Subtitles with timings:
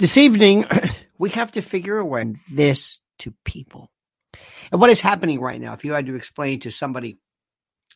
[0.00, 0.64] This evening,
[1.18, 3.92] we have to figure a this to people.
[4.72, 7.18] And what is happening right now, if you had to explain to somebody,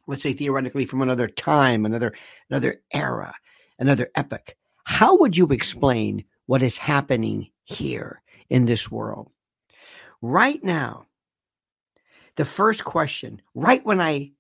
[0.07, 2.15] let's say theoretically from another time, another
[2.51, 3.35] another era,
[3.81, 9.33] another epoch, how would you explain what is happening here in this world?
[10.23, 11.07] Right now,
[12.37, 14.31] the first question, right when I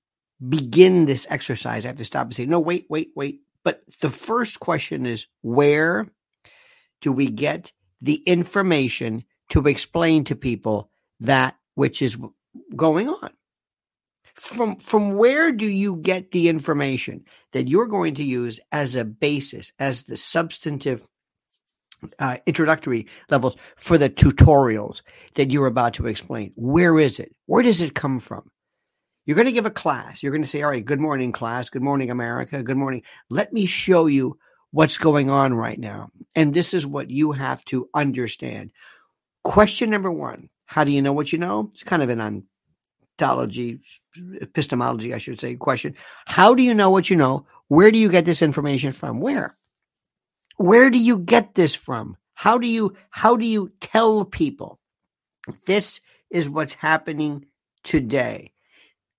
[0.48, 3.40] begin this exercise, I have to stop and say, no, wait, wait, wait.
[3.64, 6.06] But the first question is where
[7.00, 12.16] do we get the information to explain to people that which is
[12.76, 13.30] going on?
[14.34, 19.04] From, from where do you get the information that you're going to use as a
[19.04, 21.04] basis, as the substantive
[22.20, 25.02] uh, introductory levels for the tutorials
[25.34, 26.52] that you're about to explain?
[26.54, 27.34] Where is it?
[27.46, 28.48] Where does it come from?
[29.26, 30.22] You're going to give a class.
[30.22, 31.68] You're going to say, all right, good morning, class.
[31.68, 32.62] Good morning, America.
[32.62, 33.02] Good morning.
[33.28, 34.38] Let me show you
[34.70, 36.10] what's going on right now.
[36.34, 38.72] And this is what you have to understand.
[39.44, 41.68] Question number one How do you know what you know?
[41.72, 42.44] It's kind of an
[43.20, 43.80] ontology,
[44.40, 45.94] epistemology, I should say, question.
[46.26, 47.46] How do you know what you know?
[47.68, 49.20] Where do you get this information from?
[49.20, 49.56] Where?
[50.56, 52.16] Where do you get this from?
[52.34, 54.78] How do you how do you tell people
[55.66, 57.46] this is what's happening
[57.82, 58.52] today?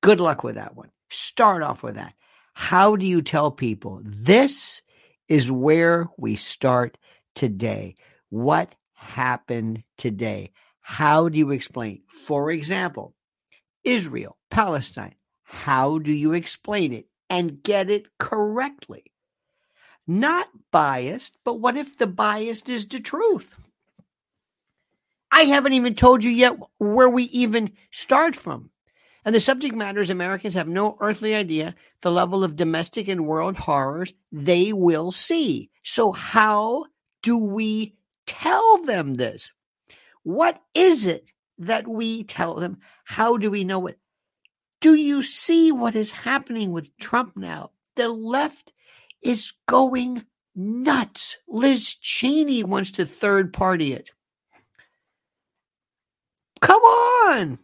[0.02, 0.92] Good luck with that one.
[1.10, 2.14] Start off with that.
[2.54, 4.82] How do you tell people this
[5.30, 6.98] is where we start
[7.36, 7.96] today.
[8.30, 10.52] What happened today?
[10.82, 12.02] How do you explain?
[12.08, 13.14] For example,
[13.84, 15.16] Israel, Palestine.
[15.44, 19.06] How do you explain it and get it correctly?
[20.06, 23.56] Not biased, but what if the biased is the truth?
[25.32, 28.72] I haven't even told you yet where we even start from.
[29.26, 33.28] And the subject matter is Americans have no earthly idea the level of domestic and
[33.28, 35.70] world horrors they will see.
[35.84, 36.86] So, how
[37.22, 37.96] do we
[38.26, 39.52] tell them this?
[40.24, 41.26] What is it
[41.58, 42.78] that we tell them?
[43.04, 44.00] How do we know it?
[44.82, 47.72] Do you see what is happening with Trump now?
[47.96, 48.72] The left
[49.22, 51.38] is going nuts.
[51.48, 54.12] Liz Cheney wants to third party it.
[56.62, 57.60] Come on.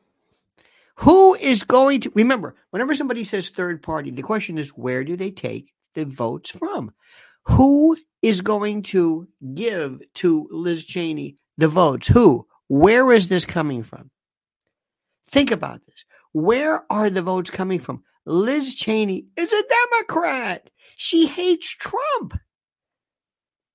[0.98, 2.56] Who is going to remember?
[2.70, 6.94] Whenever somebody says third party, the question is where do they take the votes from?
[7.44, 12.08] Who is going to give to Liz Cheney the votes?
[12.08, 12.48] Who?
[12.68, 14.10] Where is this coming from?
[15.28, 16.06] Think about this.
[16.32, 18.04] Where are the votes coming from?
[18.26, 20.70] Liz Cheney is a Democrat.
[20.96, 22.40] She hates Trump.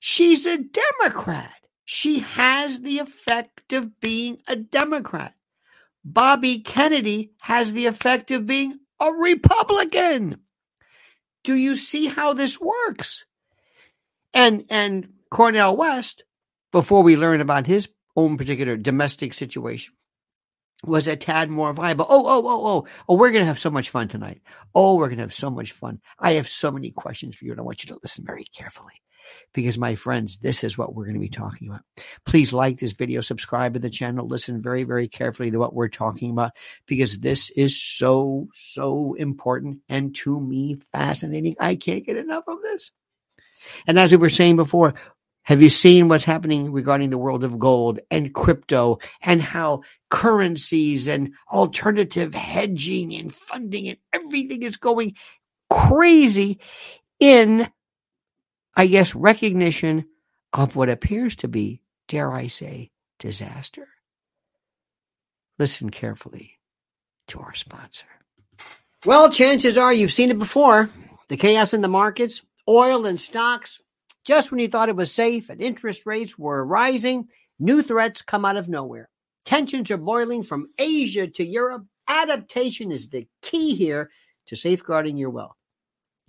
[0.00, 1.54] She's a Democrat.
[1.84, 5.34] She has the effect of being a Democrat.
[6.12, 10.40] Bobby Kennedy has the effect of being a Republican.
[11.44, 13.24] Do you see how this works?
[14.34, 16.24] And and Cornel West,
[16.72, 19.94] before we learn about his own particular domestic situation,
[20.84, 22.06] was a tad more viable.
[22.08, 24.40] Oh, oh, oh, oh, oh, we're going to have so much fun tonight.
[24.74, 26.00] Oh, we're going to have so much fun.
[26.18, 29.00] I have so many questions for you, and I want you to listen very carefully
[29.52, 31.82] because my friends, this is what we're going to be talking about.
[32.24, 35.88] Please like this video, subscribe to the channel, listen very, very carefully to what we're
[35.88, 36.52] talking about
[36.86, 41.54] because this is so, so important and to me fascinating.
[41.58, 42.92] I can't get enough of this.
[43.86, 44.94] And as we were saying before,
[45.42, 51.08] have you seen what's happening regarding the world of gold and crypto and how currencies
[51.08, 55.14] and alternative hedging and funding and everything is going
[55.70, 56.60] crazy
[57.18, 57.68] in
[58.80, 60.06] I guess, recognition
[60.54, 63.86] of what appears to be, dare I say, disaster.
[65.58, 66.58] Listen carefully
[67.28, 68.06] to our sponsor.
[69.04, 70.88] Well, chances are you've seen it before.
[71.28, 73.82] The chaos in the markets, oil and stocks.
[74.24, 78.46] Just when you thought it was safe and interest rates were rising, new threats come
[78.46, 79.10] out of nowhere.
[79.44, 81.84] Tensions are boiling from Asia to Europe.
[82.08, 84.08] Adaptation is the key here
[84.46, 85.59] to safeguarding your wealth.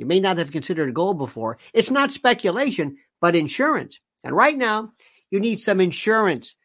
[0.01, 1.59] You may not have considered gold before.
[1.75, 3.99] It's not speculation, but insurance.
[4.23, 4.93] And right now,
[5.29, 6.55] you need some insurance.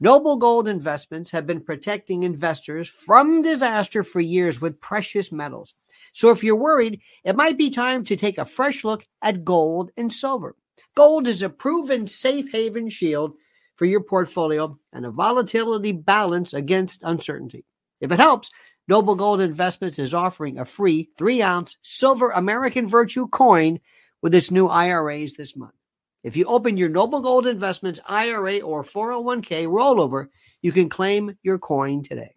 [0.00, 5.72] Noble Gold Investments have been protecting investors from disaster for years with precious metals.
[6.14, 9.92] So if you're worried, it might be time to take a fresh look at gold
[9.96, 10.56] and silver.
[10.96, 13.34] Gold is a proven safe haven shield
[13.76, 17.64] for your portfolio and a volatility balance against uncertainty.
[18.00, 18.50] If it helps,
[18.90, 23.78] Noble Gold Investments is offering a free three ounce silver American Virtue coin
[24.20, 25.76] with its new IRAs this month.
[26.24, 30.26] If you open your Noble Gold Investments IRA or 401k rollover,
[30.60, 32.34] you can claim your coin today.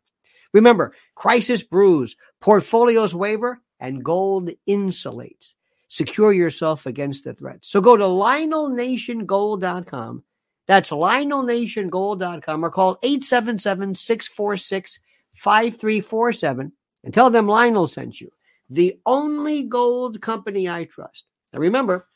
[0.54, 5.56] Remember, crisis brews, portfolios waiver, and gold insulates.
[5.88, 7.68] Secure yourself against the threats.
[7.68, 10.24] So go to LionelNationGold.com
[10.68, 15.00] That's LionelNationGold.com or call 877 646
[15.36, 16.72] 5347
[17.04, 18.30] and tell them Lionel sent you.
[18.70, 21.26] The only gold company I trust.
[21.52, 22.08] Now remember,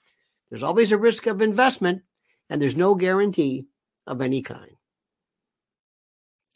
[0.50, 2.02] there's always a risk of investment
[2.50, 3.68] and there's no guarantee
[4.06, 4.72] of any kind.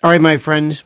[0.04, 0.84] All right, my friends,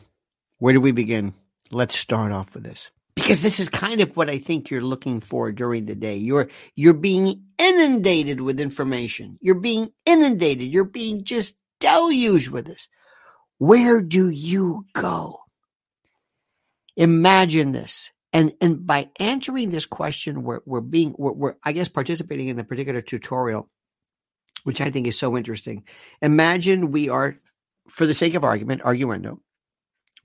[0.58, 1.32] where do we begin?
[1.70, 5.20] Let's start off with this because this is kind of what I think you're looking
[5.20, 6.16] for during the day.
[6.16, 9.38] You're you're being inundated with information.
[9.40, 10.68] You're being inundated.
[10.68, 12.88] You're being just deluged with this.
[13.58, 15.40] Where do you go?
[16.96, 18.12] Imagine this.
[18.32, 22.58] And and by answering this question, we're we're being we're, we're I guess participating in
[22.58, 23.68] a particular tutorial,
[24.64, 25.84] which I think is so interesting.
[26.20, 27.38] Imagine we are,
[27.88, 29.38] for the sake of argument, arguendo,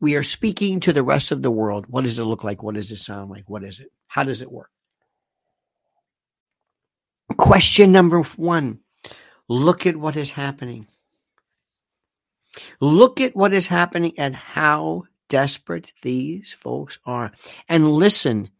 [0.01, 1.85] we are speaking to the rest of the world.
[1.87, 2.63] What does it look like?
[2.63, 3.49] What does it sound like?
[3.49, 3.89] What is it?
[4.07, 4.69] How does it work?
[7.37, 8.79] Question number one
[9.47, 10.87] look at what is happening.
[12.81, 17.31] Look at what is happening and how desperate these folks are.
[17.67, 18.51] And listen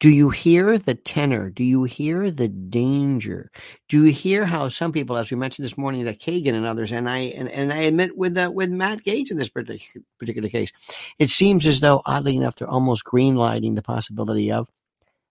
[0.00, 1.50] do you hear the tenor?
[1.50, 3.50] Do you hear the danger?
[3.90, 6.90] Do you hear how some people, as we mentioned this morning, that Kagan and others,
[6.90, 10.48] and I and, and I admit with uh, with Matt Gaetz in this particular, particular
[10.48, 10.72] case,
[11.18, 14.68] it seems as though, oddly enough, they're almost greenlighting the possibility of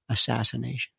[0.08, 0.92] assassination.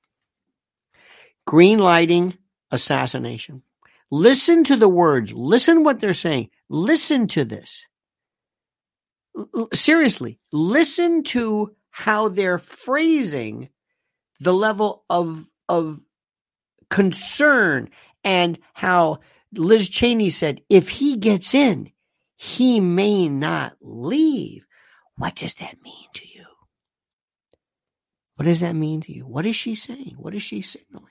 [1.49, 2.37] Greenlighting
[2.73, 3.63] assassination.
[4.11, 5.33] Listen to the words.
[5.33, 6.51] Listen what they're saying.
[6.69, 7.87] Listen to this.
[9.73, 13.69] Seriously, listen to how they're phrasing
[14.41, 16.01] the level of of
[16.89, 17.91] concern
[18.25, 19.21] and how
[19.55, 21.91] Liz Cheney said if he gets in,
[22.37, 24.67] he may not leave.
[25.17, 26.47] What does that mean to you?
[28.37, 29.27] What does that mean to you?
[29.27, 30.15] What is she saying?
[30.17, 31.07] What is she signaling?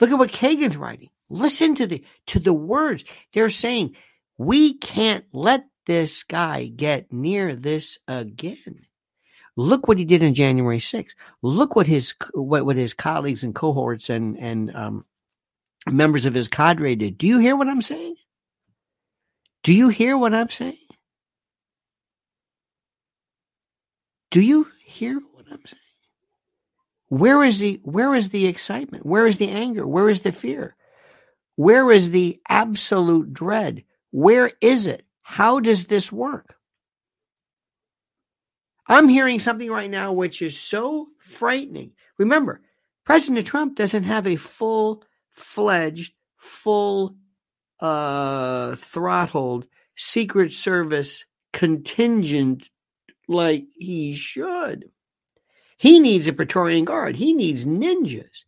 [0.00, 1.10] Look at what Kagan's writing.
[1.28, 3.04] Listen to the to the words.
[3.32, 3.96] They're saying,
[4.38, 8.86] we can't let this guy get near this again.
[9.56, 11.14] Look what he did in January 6th.
[11.42, 15.04] Look what his what, what his colleagues and cohorts and and um,
[15.90, 17.18] members of his cadre did.
[17.18, 18.16] Do you hear what I'm saying?
[19.62, 20.76] Do you hear what I'm saying?
[24.30, 25.80] Do you hear what I'm saying?
[27.08, 29.04] Where is the where is the excitement?
[29.04, 29.86] Where is the anger?
[29.86, 30.74] Where is the fear?
[31.56, 33.84] Where is the absolute dread?
[34.10, 35.04] Where is it?
[35.22, 36.56] How does this work?
[38.86, 41.92] I'm hearing something right now which is so frightening.
[42.18, 42.60] Remember,
[43.04, 47.16] President Trump doesn't have a full fledged, full
[47.80, 49.66] uh, throttled
[49.96, 52.70] Secret Service contingent
[53.28, 54.90] like he should.
[55.76, 57.16] He needs a Praetorian Guard.
[57.16, 58.44] He needs ninjas.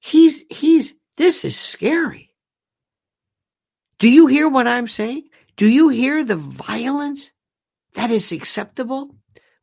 [0.00, 2.32] He's he's this is scary.
[3.98, 5.27] Do you hear what I'm saying?
[5.58, 7.32] Do you hear the violence
[7.94, 9.14] that is acceptable?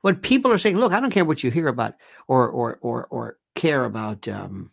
[0.01, 1.95] What people are saying, look, I don't care what you hear about
[2.27, 4.71] or or or or care about um,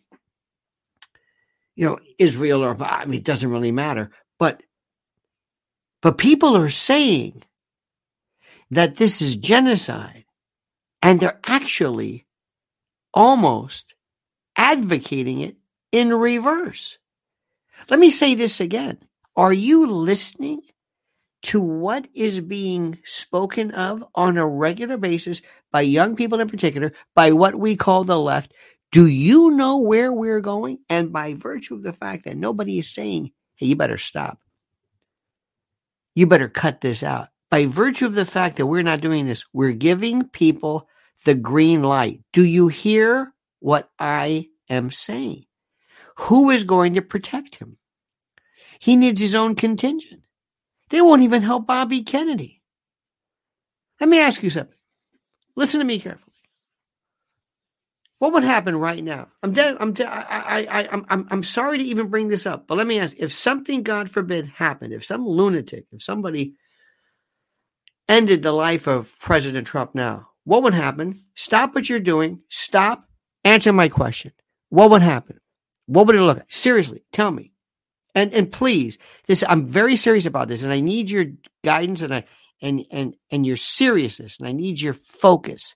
[1.75, 4.11] you know, Israel or I mean it doesn't really matter.
[4.37, 4.61] But
[6.01, 7.41] but people are saying
[8.71, 10.25] that this is genocide
[11.01, 12.25] and they're actually
[13.13, 13.95] almost
[14.57, 15.55] advocating it
[15.93, 16.97] in reverse.
[17.89, 18.97] Let me say this again.
[19.37, 20.61] Are you listening
[21.43, 26.93] to what is being spoken of on a regular basis by young people in particular,
[27.15, 28.53] by what we call the left,
[28.91, 30.79] do you know where we're going?
[30.89, 34.39] And by virtue of the fact that nobody is saying, hey, you better stop,
[36.15, 37.29] you better cut this out.
[37.51, 40.87] By virtue of the fact that we're not doing this, we're giving people
[41.25, 42.21] the green light.
[42.33, 45.45] Do you hear what I am saying?
[46.17, 47.77] Who is going to protect him?
[48.79, 50.22] He needs his own contingent.
[50.93, 52.61] They won't even help Bobby Kennedy.
[53.99, 54.77] Let me ask you something.
[55.55, 56.35] Listen to me carefully.
[58.19, 59.29] What would happen right now?
[59.41, 59.77] I'm dead.
[59.79, 59.95] I'm.
[59.99, 61.27] I, I, I, I'm.
[61.31, 64.47] I'm sorry to even bring this up, but let me ask: If something, God forbid,
[64.47, 66.53] happened, if some lunatic, if somebody
[68.07, 71.23] ended the life of President Trump now, what would happen?
[71.33, 72.41] Stop what you're doing.
[72.49, 73.09] Stop.
[73.43, 74.31] Answer my question.
[74.69, 75.39] What would happen?
[75.87, 76.53] What would it look like?
[76.53, 77.52] Seriously, tell me
[78.15, 81.25] and and please this i'm very serious about this and i need your
[81.63, 82.23] guidance and i
[82.61, 85.75] and and and your seriousness and i need your focus.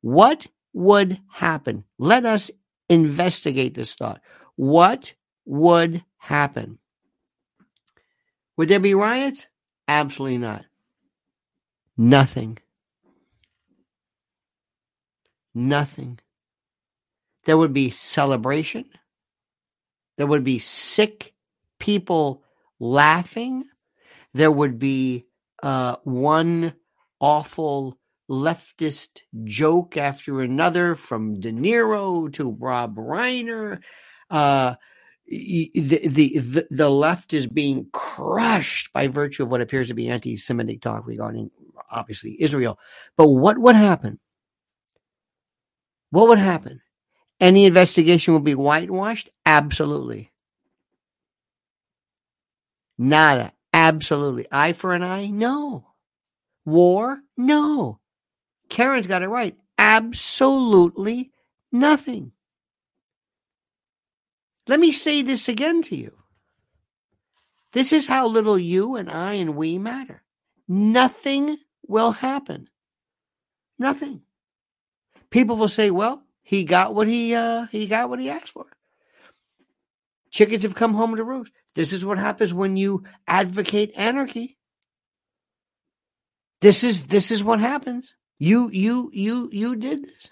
[0.00, 1.84] What would happen?
[1.98, 2.50] Let us
[2.88, 4.20] investigate this thought.
[4.56, 6.78] What would happen?
[8.56, 9.46] Would there be riots?
[9.88, 10.64] Absolutely not.
[11.96, 12.58] Nothing.
[15.54, 16.18] Nothing.
[17.44, 18.84] There would be celebration.
[20.18, 21.34] There would be sick
[21.78, 22.42] people
[22.78, 23.64] laughing.
[24.34, 25.26] There would be
[25.62, 26.74] uh, one
[27.20, 27.98] awful
[28.30, 33.80] leftist joke after another from De Niro to Rob Reiner.
[34.28, 34.74] Uh,
[35.28, 40.08] the, the, the the left is being crushed by virtue of what appears to be
[40.08, 41.50] anti-Semitic talk regarding
[41.90, 42.78] obviously Israel.
[43.16, 44.20] But what would happen?
[46.10, 46.80] What would happen?
[47.40, 49.28] Any investigation will be whitewashed?
[49.44, 50.30] Absolutely.
[52.98, 53.52] Nada.
[53.72, 54.46] Absolutely.
[54.50, 55.26] Eye for an eye?
[55.26, 55.86] No.
[56.64, 57.20] War?
[57.36, 58.00] No.
[58.68, 59.56] Karen's got it right.
[59.78, 61.30] Absolutely
[61.70, 62.32] nothing.
[64.66, 66.12] Let me say this again to you.
[67.72, 70.22] This is how little you and I and we matter.
[70.66, 72.68] Nothing will happen.
[73.78, 74.22] Nothing.
[75.30, 78.66] People will say, "Well, he got what he uh, he got what he asked for."
[80.30, 81.52] Chickens have come home to roost.
[81.76, 84.56] This is what happens when you advocate anarchy.
[86.62, 88.14] This is this is what happens.
[88.38, 90.30] You you you you did this.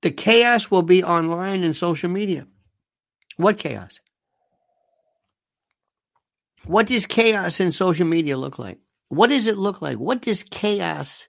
[0.00, 2.46] The chaos will be online and social media.
[3.36, 4.00] What chaos?
[6.64, 8.78] What does chaos in social media look like?
[9.10, 9.98] What does it look like?
[9.98, 11.28] What does chaos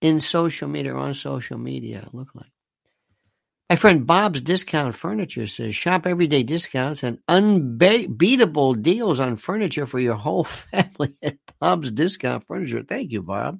[0.00, 2.53] in social media or on social media look like?
[3.74, 9.98] My friend Bob's Discount Furniture says shop everyday discounts and unbeatable deals on furniture for
[9.98, 12.84] your whole family at Bob's Discount Furniture.
[12.88, 13.58] Thank you, Bob.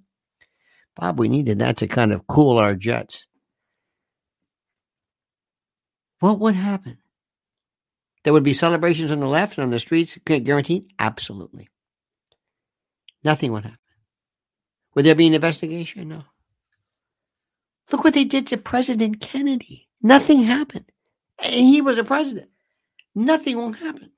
[0.95, 3.27] Bob, we needed that to kind of cool our jets.
[6.21, 6.99] What would happen?
[8.23, 10.93] There would be celebrations on the left and on the streets, guaranteed?
[10.97, 11.71] Absolutely.
[13.25, 13.79] Nothing would happen.
[14.95, 16.07] Would there be an investigation?
[16.07, 16.23] No.
[17.91, 19.89] Look what they did to President Kennedy.
[20.05, 20.85] Nothing happened.
[21.43, 22.51] And he was a president.
[23.15, 24.13] Nothing will happen.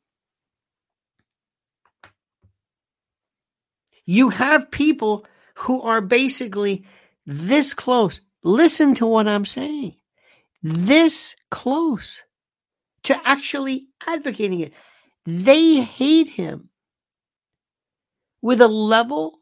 [4.05, 5.25] You have people
[5.55, 6.85] who are basically
[7.25, 8.21] this close.
[8.43, 9.97] Listen to what I'm saying
[10.63, 12.23] this close
[13.05, 14.73] to actually advocating it.
[15.25, 16.71] They hate him
[18.43, 19.39] with a level,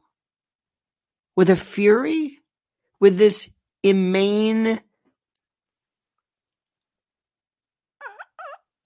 [1.34, 2.40] with a fury,
[3.00, 3.48] with this
[3.82, 4.80] immane,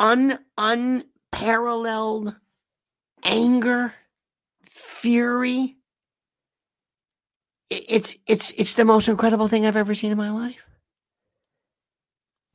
[0.00, 2.34] un, unparalleled
[3.22, 3.94] anger,
[4.66, 5.76] fury.
[7.70, 10.62] It's it's it's the most incredible thing I've ever seen in my life.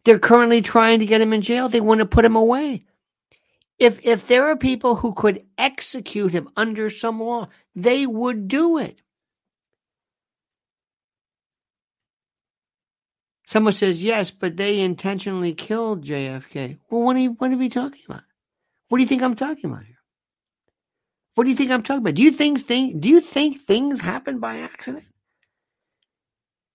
[0.06, 1.70] They're currently trying to get him in jail.
[1.70, 2.86] They want to put him away.
[3.78, 8.78] If if there are people who could execute him under some law, they would do
[8.80, 9.00] it.
[13.54, 16.80] Someone says yes, but they intentionally killed JFK.
[16.90, 18.24] Well, what are you, what are we talking about?
[18.90, 20.00] What do you think I'm talking about here?
[21.36, 22.16] What do you think I'm talking about?
[22.16, 25.04] Do you think thing, do you think things happen by accident?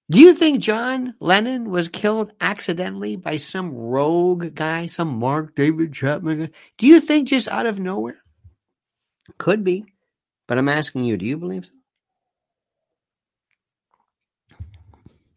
[0.09, 5.93] Do you think John Lennon was killed accidentally by some rogue guy, some Mark David
[5.93, 6.53] Chapman?
[6.79, 8.23] Do you think just out of nowhere?
[9.37, 9.85] Could be,
[10.47, 11.73] but I'm asking you, do you believe so?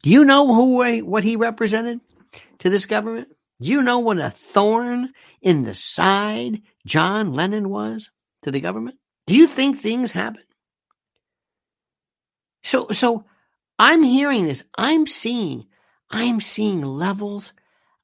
[0.04, 2.02] Do you know who what he represented
[2.60, 3.30] to this government?
[3.60, 8.10] Do you know what a thorn in the side John Lennon was
[8.44, 8.98] to the government?
[9.28, 10.44] Do you think things happen?
[12.64, 13.26] So so
[13.82, 14.64] I'm hearing this.
[14.78, 15.66] I'm seeing,
[16.12, 17.52] I'm seeing levels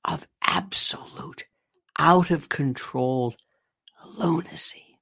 [0.04, 1.46] of absolute,
[2.00, 3.36] out of control
[4.18, 5.00] lunacy.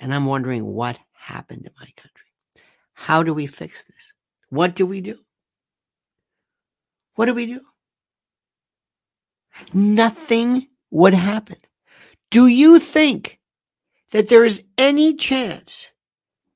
[0.00, 2.26] And I'm wondering what happened to my country.
[2.94, 4.12] How do we fix this?
[4.48, 5.18] What do we do?
[7.18, 7.60] What do we do?
[9.74, 11.56] Nothing would happen.
[12.30, 13.40] Do you think
[14.12, 15.90] that there is any chance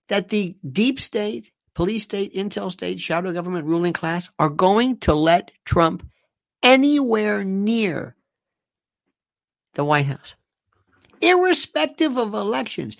[0.06, 5.14] that the deep state police state, intel state, shadow government, ruling class are going to
[5.14, 6.08] let Trump
[6.62, 8.14] anywhere near
[9.74, 10.36] the White House,
[11.20, 12.96] irrespective of elections.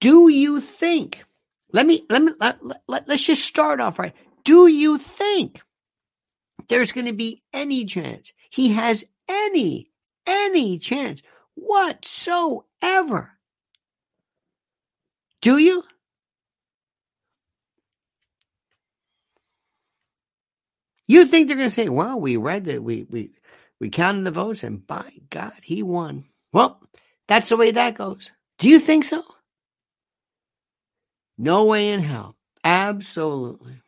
[0.00, 1.22] Do you think?
[1.70, 4.14] Let me let me let, let, let's just start off right.
[4.46, 5.60] Do you think
[6.68, 9.90] there's going to be any chance he has any
[10.26, 11.22] any chance
[11.54, 13.30] whatsoever?
[15.40, 15.84] Do you?
[21.06, 23.30] You think they're going to say, well, we read that we, we,
[23.80, 26.26] we counted the votes and by God, he won.
[26.52, 26.82] Well,
[27.28, 28.30] that's the way that goes.
[28.58, 29.22] Do you think so?
[31.38, 32.36] No way in hell.
[32.62, 33.80] Absolutely.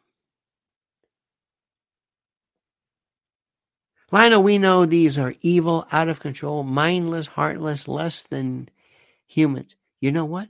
[4.12, 8.68] Lionel, we know these are evil, out of control, mindless, heartless, less than
[9.26, 9.76] humans.
[10.00, 10.48] You know what?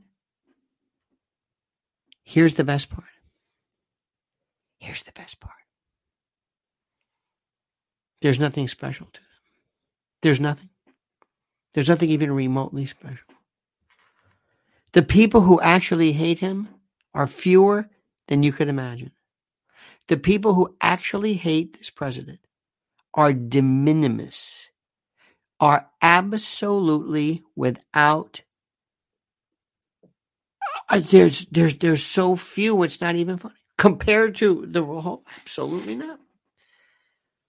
[2.25, 3.05] Here's the best part.
[4.79, 5.55] Here's the best part.
[8.23, 9.29] There's nothing special to them.
[10.23, 10.71] There's nothing.
[11.73, 13.19] There's nothing even remotely special.
[14.93, 16.69] The people who actually hate him
[17.15, 17.89] are fewer
[18.29, 19.13] than you could imagine.
[20.09, 22.41] The people who actually hate this president
[23.15, 24.69] are de minimis,
[25.59, 28.43] are absolutely without.
[30.89, 32.83] Uh, there's there's there's so few.
[32.83, 35.25] It's not even funny compared to the whole.
[35.41, 36.19] Absolutely not.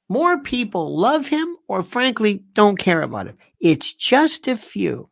[0.10, 3.38] More people love him or frankly don't care about him.
[3.60, 5.10] It's just a few.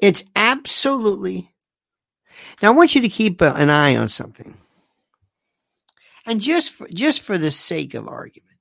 [0.00, 1.52] It's absolutely.
[2.62, 4.56] Now I want you to keep an eye on something.
[6.26, 8.58] And just for, just for the sake of argument.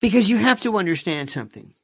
[0.00, 1.74] Because you have to understand something.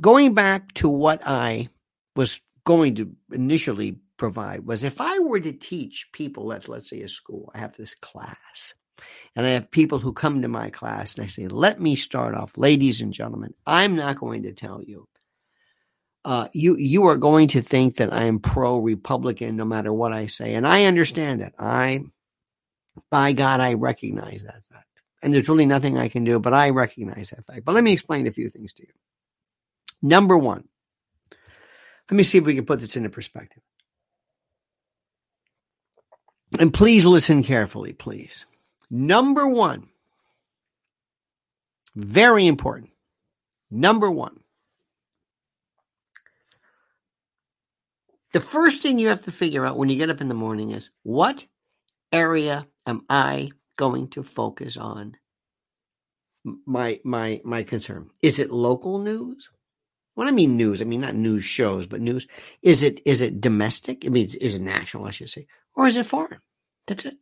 [0.00, 1.68] Going back to what I
[2.16, 7.00] was going to initially provide was if I were to teach people at let's say
[7.02, 8.74] a school, I have this class
[9.34, 12.34] and I have people who come to my class and I say, let me start
[12.34, 15.08] off, ladies and gentlemen, I'm not going to tell you.
[16.22, 20.12] Uh, you you are going to think that I am pro Republican no matter what
[20.12, 21.54] I say, and I understand that.
[21.58, 22.04] I,
[23.10, 24.88] by God, I recognize that fact,
[25.22, 27.64] and there's really nothing I can do, but I recognize that fact.
[27.64, 28.92] But let me explain a few things to you.
[30.02, 30.68] Number one,
[32.10, 33.62] let me see if we can put this into perspective.
[36.58, 38.46] And please listen carefully, please.
[38.90, 39.88] Number one,
[41.94, 42.90] very important.
[43.70, 44.40] Number one,
[48.32, 50.72] the first thing you have to figure out when you get up in the morning
[50.72, 51.44] is what
[52.12, 55.16] area am I going to focus on
[56.66, 58.10] my my my concern?
[58.22, 59.48] Is it local news?
[60.14, 62.26] When i mean news i mean not news shows but news.
[62.62, 64.04] Is it is it domestic?
[64.04, 66.40] I mean is it national i should say or is it foreign?
[66.86, 67.16] That's it.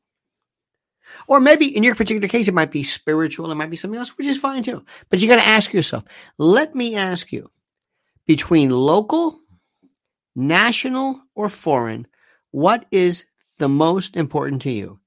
[1.27, 4.17] Or maybe in your particular case, it might be spiritual, it might be something else,
[4.19, 4.85] which is fine too.
[5.09, 6.05] But you got to ask yourself
[6.39, 7.51] let me ask you
[8.27, 9.41] between local,
[10.35, 12.07] national, or foreign,
[12.51, 13.25] what is
[13.59, 14.99] the most important to you?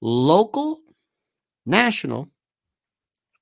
[0.00, 0.80] Local,
[1.66, 2.28] national,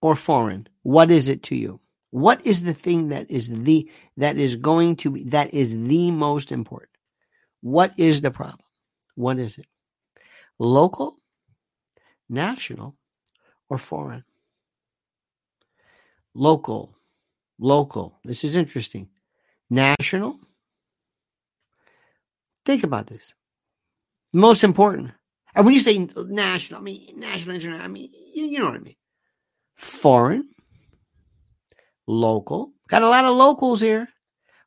[0.01, 0.67] or foreign?
[0.83, 1.81] What is it to you?
[2.11, 6.11] What is the thing that is the that is going to be that is the
[6.11, 6.91] most important?
[7.61, 8.65] What is the problem?
[9.15, 9.67] What is it?
[10.59, 11.19] Local,
[12.29, 12.97] national
[13.69, 14.25] or foreign.
[16.35, 16.97] Local,
[17.59, 18.19] local.
[18.25, 19.09] This is interesting.
[19.71, 20.39] National.
[22.65, 23.35] Think about this.
[24.33, 25.11] Most important.
[25.55, 28.75] And when you say national, I mean national, international, I mean, you, you know what
[28.75, 28.97] I mean.
[29.77, 30.49] Foreign,
[32.07, 32.73] local.
[32.89, 34.09] Got a lot of locals here.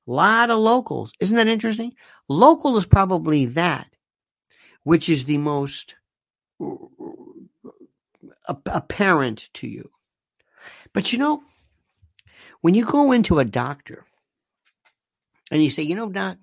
[0.08, 1.12] A lot of locals.
[1.20, 1.94] Isn't that interesting?
[2.28, 3.88] Local is probably that
[4.84, 5.96] which is the most
[8.48, 9.90] apparent to you.
[10.94, 11.44] But you know,
[12.62, 14.06] when you go into a doctor
[15.50, 16.38] and you say, you know, doc,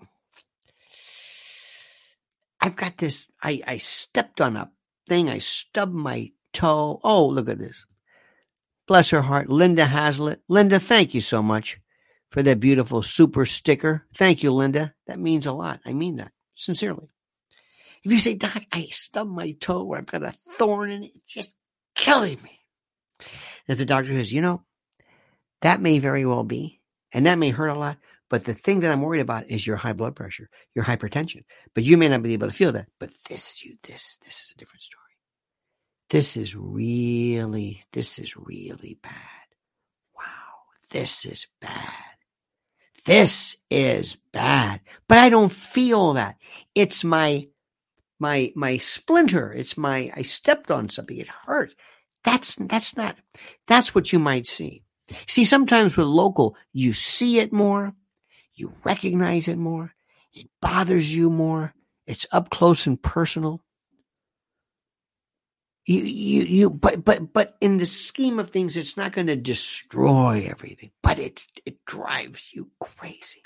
[2.69, 4.71] I've got this, I, I stepped on a
[5.09, 7.01] thing, I stubbed my toe.
[7.03, 7.87] Oh, look at this.
[8.87, 10.43] Bless her heart, Linda Hazlitt.
[10.49, 11.81] Linda, thank you so much
[12.31, 14.05] for that beautiful super sticker.
[14.13, 14.93] Thank you, Linda.
[15.07, 15.81] That means a lot.
[15.87, 17.09] I mean that sincerely.
[18.05, 21.13] If you say, Doc, I stubbed my toe or I've got a thorn in it,
[21.15, 21.55] it's just
[21.95, 22.61] killing me.
[23.67, 24.63] If the doctor says, you know,
[25.63, 27.97] that may very well be, and that may hurt a lot,
[28.29, 31.45] but the thing that I'm worried about is your high blood pressure, your hypertension.
[31.75, 32.88] But you may not be able to feel that.
[33.01, 35.03] But this, you, this, this is a different story.
[36.11, 39.12] This is really, this is really bad.
[40.17, 40.57] Wow,
[40.91, 41.93] this is bad.
[43.07, 44.81] This is bad.
[45.09, 46.37] But I don't feel that.
[46.75, 47.49] It's my
[48.19, 51.75] my my splinter it's my i stepped on something it hurts
[52.25, 53.17] that's that's not
[53.67, 54.83] that's what you might see
[55.27, 57.95] see sometimes with local you see it more
[58.59, 59.92] you recognize it more
[60.33, 61.73] it bothers you more
[62.09, 63.62] it's up close and personal.
[65.87, 69.37] You you you but but but in the scheme of things it's not going to
[69.37, 73.42] destroy everything but it it drives you crazy.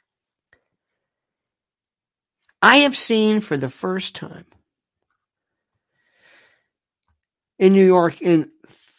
[2.61, 4.47] I have seen for the first time
[7.59, 8.51] in New York in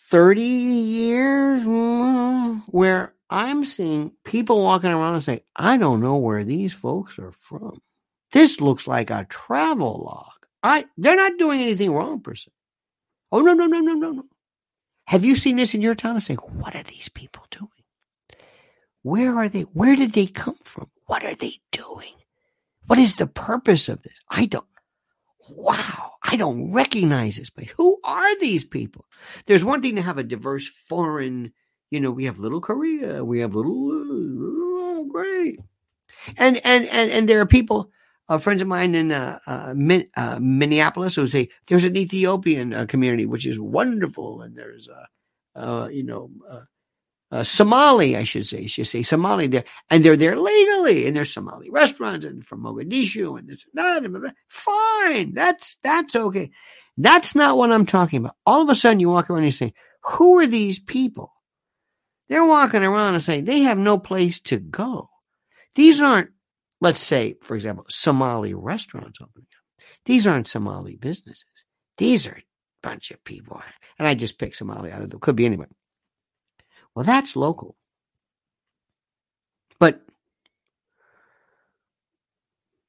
[0.09, 6.43] 30 years mm, where I'm seeing people walking around and say, I don't know where
[6.43, 7.81] these folks are from.
[8.31, 10.45] This looks like a travel log.
[10.61, 12.51] I they're not doing anything wrong per se.
[13.31, 14.23] Oh no, no, no, no, no, no.
[15.05, 17.69] Have you seen this in your town and say, what are these people doing?
[19.01, 19.61] Where are they?
[19.61, 20.91] Where did they come from?
[21.07, 22.13] What are they doing?
[22.85, 24.13] What is the purpose of this?
[24.29, 24.67] I don't.
[25.49, 27.73] Wow, I don't recognize this place.
[27.77, 29.05] Who are these people?
[29.47, 31.51] There's one thing to have a diverse foreign,
[31.93, 35.59] you know, we have little Korea, we have little, oh, great.
[36.37, 37.91] And, and, and, and there are people,
[38.29, 42.73] uh, friends of mine in uh, uh, Min- uh, Minneapolis who say there's an Ethiopian
[42.73, 44.41] uh, community, which is wonderful.
[44.41, 46.31] And there's, uh, uh, you know,
[47.41, 51.67] Somali, I should say, should say Somali there, and they're there legally, and there's Somali
[51.71, 56.51] restaurants and from Mogadishu and this, that, that, fine, that's that's okay.
[56.95, 58.35] That's not what I'm talking about.
[58.45, 61.32] All of a sudden, you walk around and you say, "Who are these people?"
[62.29, 65.09] They're walking around and saying they have no place to go.
[65.75, 66.29] These aren't,
[66.81, 69.83] let's say, for example, Somali restaurants opening up.
[70.05, 71.45] These aren't Somali businesses.
[71.97, 72.43] These are a
[72.81, 73.61] bunch of people,
[73.99, 75.19] and I just picked Somali out of them.
[75.19, 75.69] Could be anyone
[76.95, 77.75] well, that's local.
[79.79, 80.01] But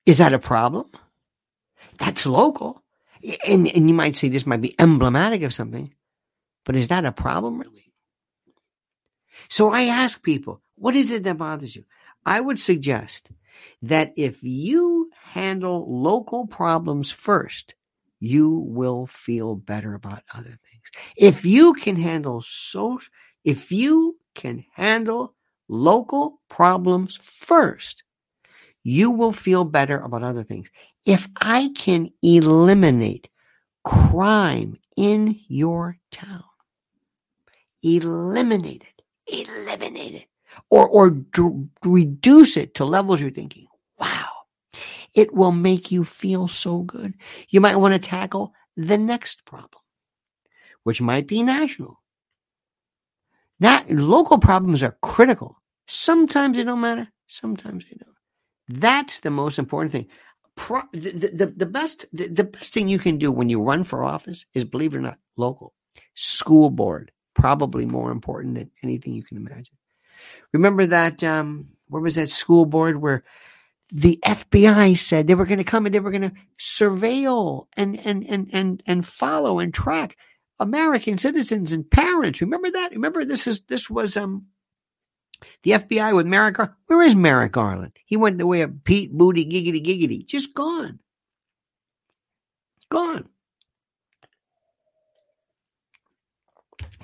[0.07, 0.87] is that a problem?
[1.99, 2.83] That's local.
[3.47, 5.94] And, and you might say this might be emblematic of something,
[6.64, 7.84] but is that a problem really?
[9.49, 11.85] So I ask people, what is it that bothers you?
[12.27, 13.31] I would suggest
[13.83, 17.75] that if you handle local problems first,
[18.20, 20.90] you will feel better about other things.
[21.16, 23.07] If you can handle social,
[23.44, 25.35] if you can handle
[25.68, 28.03] local problems first,
[28.83, 30.68] you will feel better about other things.
[31.07, 33.29] If I can eliminate
[33.83, 36.44] crime in your town,
[37.83, 38.93] eliminate it,
[39.26, 40.26] eliminate it,
[40.70, 43.66] or, or d- reduce it to levels you're thinking,
[43.98, 44.28] wow,
[45.14, 47.14] it will make you feel so good.
[47.48, 49.82] You might want to tackle the next problem,
[50.82, 52.00] which might be national.
[53.60, 55.60] Not local problems are critical.
[55.87, 57.08] Sometimes they don't matter.
[57.28, 58.14] Sometimes they don't.
[58.68, 60.08] That's the most important thing.
[60.56, 63.82] Pro, the, the, the best the, the best thing you can do when you run
[63.82, 65.74] for office is believe it or not local
[66.14, 67.10] school board
[67.44, 69.76] probably more important than anything you can imagine
[70.54, 73.22] remember that um where was that school board where
[73.92, 78.00] the FBI said they were going to come and they were going to surveil and
[78.07, 80.16] and and and and follow and track
[80.59, 82.40] American citizens and parents.
[82.40, 82.92] Remember that?
[82.92, 84.46] Remember this is this was um
[85.64, 86.57] the FBI with Merrick.
[86.87, 87.92] Where is Merrick Garland?
[88.07, 90.24] He went the way of Pete Booty Giggity Giggity.
[90.24, 90.98] Just gone.
[92.88, 93.28] Gone.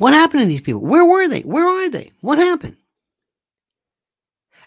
[0.00, 0.80] What happened to these people?
[0.80, 1.42] Where were they?
[1.42, 2.10] Where are they?
[2.22, 2.78] What happened?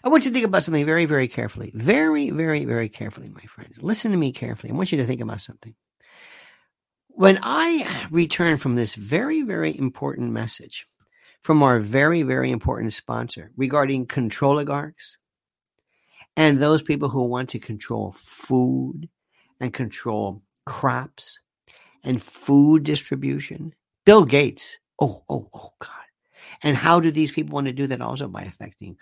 [0.04, 1.72] I want you to think about something very, very carefully.
[1.74, 3.82] Very, very, very carefully, my friends.
[3.82, 4.72] Listen to me carefully.
[4.72, 5.74] I want you to think about something.
[7.08, 10.86] When I return from this very, very important message
[11.42, 15.18] from our very, very important sponsor regarding control oligarchs
[16.36, 19.08] and those people who want to control food
[19.58, 21.40] and control crops
[22.04, 24.78] and food distribution, Bill Gates.
[25.00, 25.90] Oh, oh, oh, God.
[26.62, 28.96] And how do these people want to do that also by affecting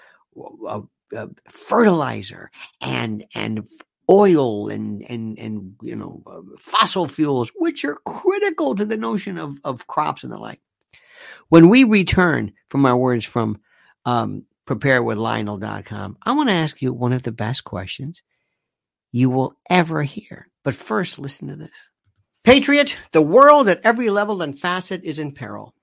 [0.67, 0.81] uh,
[1.17, 2.51] uh, fertilizer
[2.81, 3.67] and and
[4.11, 9.39] oil and and and you know uh, fossil fuels, which are critical to the notion
[9.39, 10.61] of of crops and the like.
[11.49, 13.61] When we return from our words from
[14.07, 18.23] um, preparewithlionel.com, I want to ask you one of the best questions
[19.13, 20.49] you will ever hear.
[20.65, 21.91] But first, listen to this.
[22.45, 25.75] Patriot, the world at every level and facet is in peril.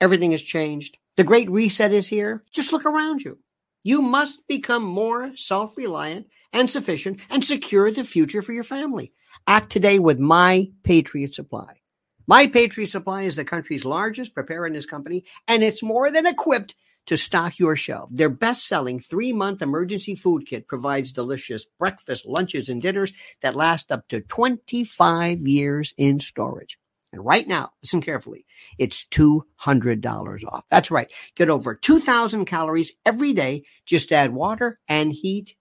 [0.00, 0.98] Everything has changed.
[1.16, 2.44] The great reset is here.
[2.50, 3.38] Just look around you.
[3.82, 9.12] You must become more self reliant and sufficient and secure the future for your family.
[9.46, 11.80] Act today with My Patriot Supply.
[12.26, 16.74] My Patriot Supply is the country's largest preparedness company, and it's more than equipped
[17.06, 18.10] to stock your shelf.
[18.12, 23.54] Their best selling three month emergency food kit provides delicious breakfast, lunches, and dinners that
[23.54, 26.78] last up to 25 years in storage.
[27.16, 28.44] And right now, listen carefully,
[28.76, 30.66] it's $200 off.
[30.70, 31.10] That's right.
[31.34, 33.64] Get over 2,000 calories every day.
[33.86, 35.56] Just add water and heat,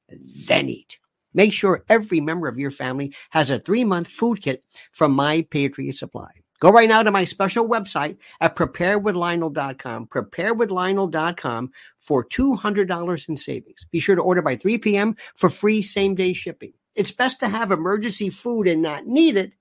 [0.47, 0.99] then eat.
[1.33, 5.47] Make sure every member of your family has a three month food kit from My
[5.49, 6.27] Patriot Supply.
[6.59, 13.85] Go right now to my special website at preparewithlionel.com, preparewithlionel.com for $200 in savings.
[13.91, 15.15] Be sure to order by 3 p.m.
[15.35, 16.73] for free same day shipping.
[16.95, 19.53] It's best to have emergency food and not need it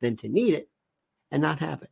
[0.00, 0.68] than to need it
[1.30, 1.90] and not have it.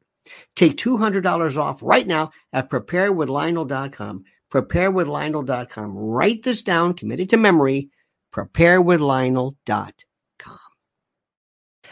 [0.55, 4.25] Take $200 off right now at preparewithlionel.com.
[4.53, 5.97] Preparewithlionel.com.
[5.97, 7.91] Write this down, commit it to memory.
[8.35, 9.93] Preparewithlionel.com.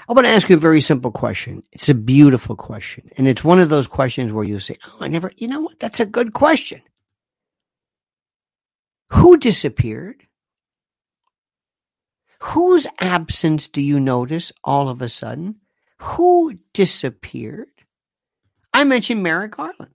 [0.07, 1.63] I want to ask you a very simple question.
[1.73, 3.11] It's a beautiful question.
[3.17, 5.79] And it's one of those questions where you say, Oh, I never, you know what?
[5.79, 6.83] That's a good question.
[9.11, 10.27] Who disappeared?
[12.41, 15.57] Whose absence do you notice all of a sudden?
[16.05, 17.69] Who disappeared?
[18.75, 19.95] I mentioned Merrick Garland.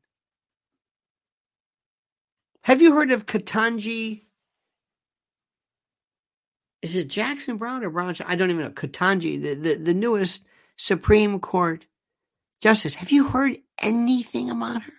[2.64, 4.24] Have you heard of Ketanji?
[6.82, 8.16] Is it Jackson Brown or Brown?
[8.26, 8.72] I don't even know.
[8.72, 10.44] Ketanji, the, the, the newest
[10.78, 11.86] Supreme Court
[12.60, 12.96] justice.
[12.96, 14.94] Have you heard anything about her?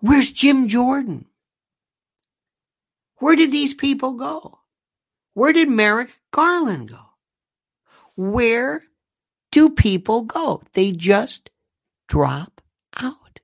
[0.00, 1.26] Where's Jim Jordan?
[3.18, 4.58] Where did these people go?
[5.34, 7.09] Where did Merrick Garland go?
[8.20, 8.82] Where
[9.50, 10.60] do people go?
[10.74, 11.48] They just
[12.06, 12.60] drop
[12.94, 13.40] out.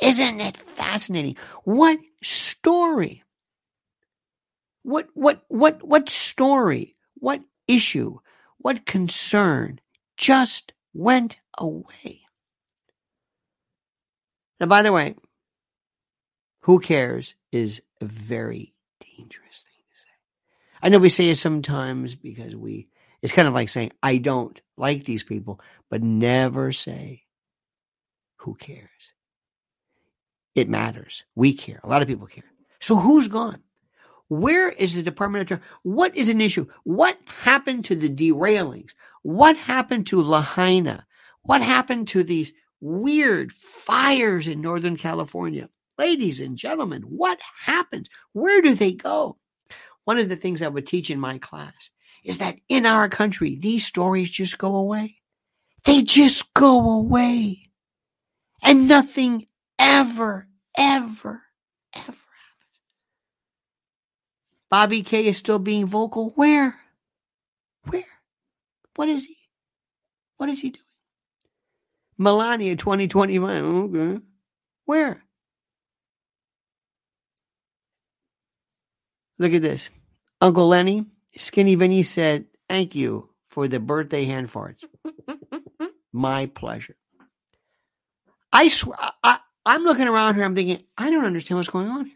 [0.00, 1.36] Isn't it fascinating?
[1.64, 3.24] What story?
[4.84, 6.96] What what what what story?
[7.16, 8.18] What issue?
[8.56, 9.80] What concern
[10.16, 12.22] just went away?
[14.58, 15.14] Now, by the way,
[16.60, 20.14] who cares is a very dangerous thing to say.
[20.82, 22.88] I know we say it sometimes because we,
[23.26, 25.60] it's kind of like saying, I don't like these people,
[25.90, 27.24] but never say,
[28.36, 28.88] who cares?
[30.54, 31.24] It matters.
[31.34, 31.80] We care.
[31.82, 32.44] A lot of people care.
[32.78, 33.58] So who's gone?
[34.28, 36.68] Where is the Department of What is an issue?
[36.84, 38.94] What happened to the derailings?
[39.22, 41.04] What happened to Lahaina?
[41.42, 45.68] What happened to these weird fires in Northern California?
[45.98, 48.08] Ladies and gentlemen, what happens?
[48.34, 49.36] Where do they go?
[50.04, 51.90] One of the things I would teach in my class
[52.26, 55.16] is that in our country, these stories just go away.
[55.84, 57.62] They just go away.
[58.64, 59.46] And nothing
[59.78, 61.42] ever, ever,
[61.94, 62.80] ever happens.
[64.68, 66.30] Bobby K is still being vocal.
[66.30, 66.74] Where?
[67.84, 68.02] Where?
[68.96, 69.36] What is he?
[70.36, 70.82] What is he doing?
[72.18, 73.64] Melania 2025.
[73.64, 74.20] Okay.
[74.84, 75.22] Where?
[79.38, 79.90] Look at this.
[80.40, 84.84] Uncle Lenny, Skinny Vinny said, Thank you for the birthday hand farts.
[86.12, 86.96] My pleasure.
[88.52, 92.06] I swear, I, I'm looking around here, I'm thinking, I don't understand what's going on
[92.06, 92.14] here.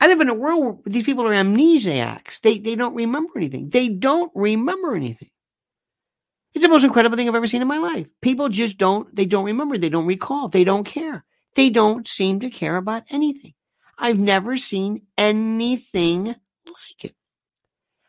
[0.00, 2.40] I live in a world where these people are amnesiacs.
[2.40, 3.70] They, they don't remember anything.
[3.70, 5.30] They don't remember anything.
[6.54, 8.06] It's the most incredible thing I've ever seen in my life.
[8.20, 9.78] People just don't, they don't remember.
[9.78, 10.48] They don't recall.
[10.48, 11.24] They don't care.
[11.54, 13.54] They don't seem to care about anything.
[13.98, 17.14] I've never seen anything like it.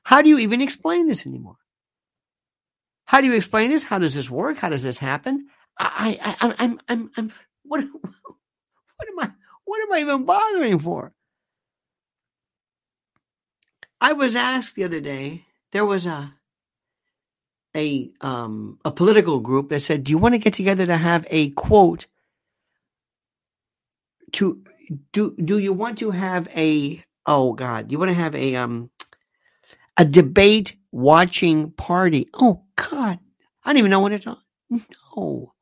[0.08, 1.58] How do you even explain this anymore?
[3.04, 3.84] How do you explain this?
[3.84, 4.58] How does this work?
[4.58, 5.48] How does this happen?
[5.78, 9.30] I, I, I I'm, I'm, I'm, what, what am I,
[9.66, 11.12] what am I even bothering for?
[14.00, 15.44] I was asked the other day,
[15.74, 16.34] there was a,
[17.76, 21.28] a, um, a political group that said, do you want to get together to have
[21.30, 22.08] a quote
[24.32, 24.64] to
[25.12, 28.90] do do you want to have a oh god you want to have a um
[29.98, 32.30] a debate watching party.
[32.34, 33.20] Oh god.
[33.64, 34.38] I don't even know what it's on.
[34.70, 35.54] No.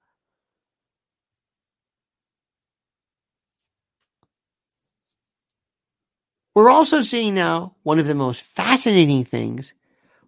[6.53, 9.73] We're also seeing now one of the most fascinating things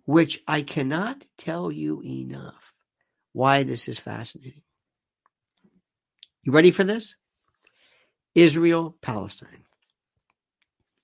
[0.05, 2.73] which i cannot tell you enough
[3.33, 4.63] why this is fascinating.
[6.43, 7.15] You ready for this?
[8.33, 9.65] Israel, Palestine.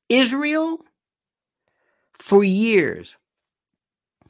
[0.09, 0.79] Israel,
[2.23, 3.17] for years,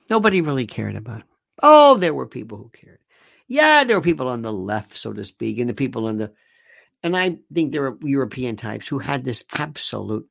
[0.09, 1.21] nobody really cared about.
[1.61, 2.97] Oh, there were people who cared.
[3.47, 6.31] Yeah, there were people on the left, so to speak, and the people on the,
[7.03, 10.27] and I think there were European types who had this absolute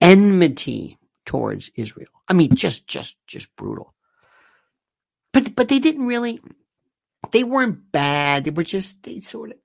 [0.00, 2.08] enmity towards Israel.
[2.26, 3.94] I mean, just, just, just brutal.
[5.32, 6.40] But, but they didn't really,
[7.30, 8.42] they weren't bad.
[8.42, 9.58] They were just, they sort of,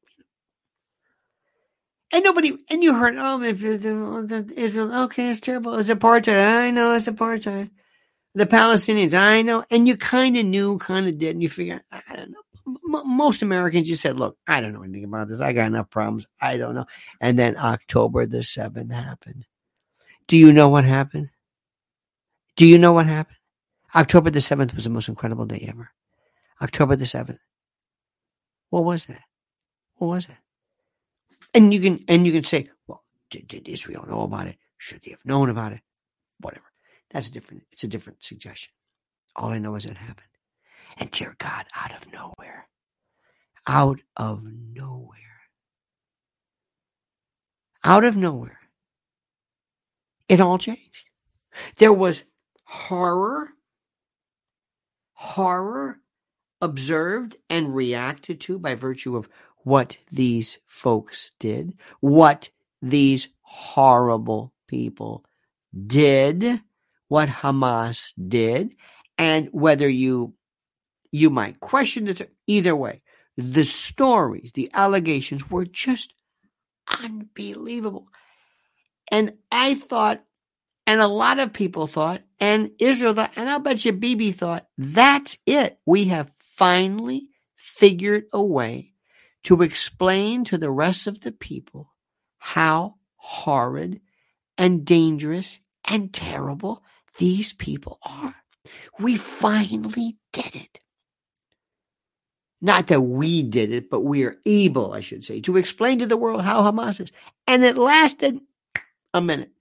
[2.14, 5.76] and nobody, and you heard, oh, if Israel, okay, it's terrible.
[5.76, 6.62] It's apartheid.
[6.62, 7.70] I know it's apartheid.
[8.34, 9.66] The Palestinians, I know.
[9.70, 12.42] And you kind of knew, kind of did, and you figure, I don't know.
[12.68, 15.42] M- most Americans, you said, look, I don't know anything about this.
[15.42, 16.28] I got enough problems.
[16.40, 16.86] I don't know.
[17.20, 19.46] And then October the 7th happened.
[20.28, 21.30] Do you know what happened?
[22.56, 23.38] Do you know what happened?
[23.96, 25.90] October the 7th was the most incredible day ever.
[26.62, 27.40] October the 7th.
[28.70, 29.22] What was that?
[29.96, 30.38] What was that?
[31.54, 34.58] And you can and you can say, well, did, did Israel know about it?
[34.78, 35.82] Should they have known about it?
[36.40, 36.66] Whatever.
[37.12, 37.64] That's a different.
[37.72, 38.74] It's a different suggestion.
[39.36, 40.28] All I know is it happened.
[40.98, 42.68] And dear God, out of nowhere,
[43.66, 45.42] out of nowhere,
[47.84, 48.60] out of nowhere,
[50.28, 50.82] it all changed.
[51.78, 52.24] There was
[52.64, 53.50] horror
[55.20, 56.00] horror
[56.62, 59.28] observed and reacted to by virtue of
[59.68, 62.50] what these folks did, what
[62.82, 65.26] these horrible people
[65.86, 66.62] did,
[67.10, 68.76] what Hamas did,
[69.18, 70.34] and whether you
[71.12, 73.02] you might question it either way.
[73.36, 76.14] The stories, the allegations were just
[77.04, 78.08] unbelievable.
[79.12, 80.24] And I thought,
[80.86, 84.66] and a lot of people thought, and Israel thought, and I'll bet you Bibi thought,
[84.78, 85.78] that's it.
[85.86, 88.94] We have finally figured a way
[89.48, 91.94] to explain to the rest of the people
[92.38, 94.02] how horrid
[94.58, 96.84] and dangerous and terrible
[97.18, 98.36] these people are.
[99.00, 100.80] We finally did it.
[102.60, 106.08] Not that we did it, but we are able, I should say, to explain to
[106.08, 107.14] the world how Hamas is.
[107.48, 108.42] And it lasted
[109.14, 109.52] a minute.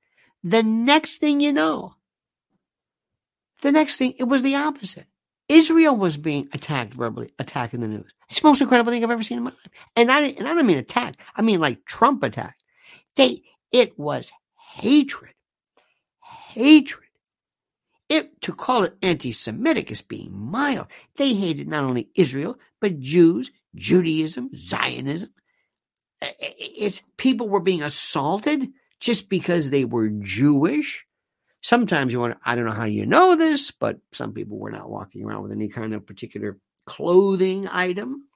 [0.42, 1.94] The next thing you know,
[3.60, 5.06] the next thing, it was the opposite.
[5.48, 8.12] Israel was being attacked verbally, attacked in the news.
[8.28, 9.68] It's the most incredible thing I've ever seen in my life.
[9.94, 11.20] And I, and I don't mean attacked.
[11.36, 12.62] I mean like Trump attacked.
[13.14, 14.32] They, it was
[14.74, 15.34] hatred.
[16.20, 17.04] Hatred.
[18.08, 20.86] It, to call it anti-Semitic is being mild.
[21.16, 25.30] They hated not only Israel, but Jews, Judaism, Zionism.
[26.20, 28.68] It's people were being assaulted
[29.00, 31.04] just because they were Jewish.
[31.66, 34.88] Sometimes you want I don't know how you know this, but some people were not
[34.88, 38.28] walking around with any kind of particular clothing item.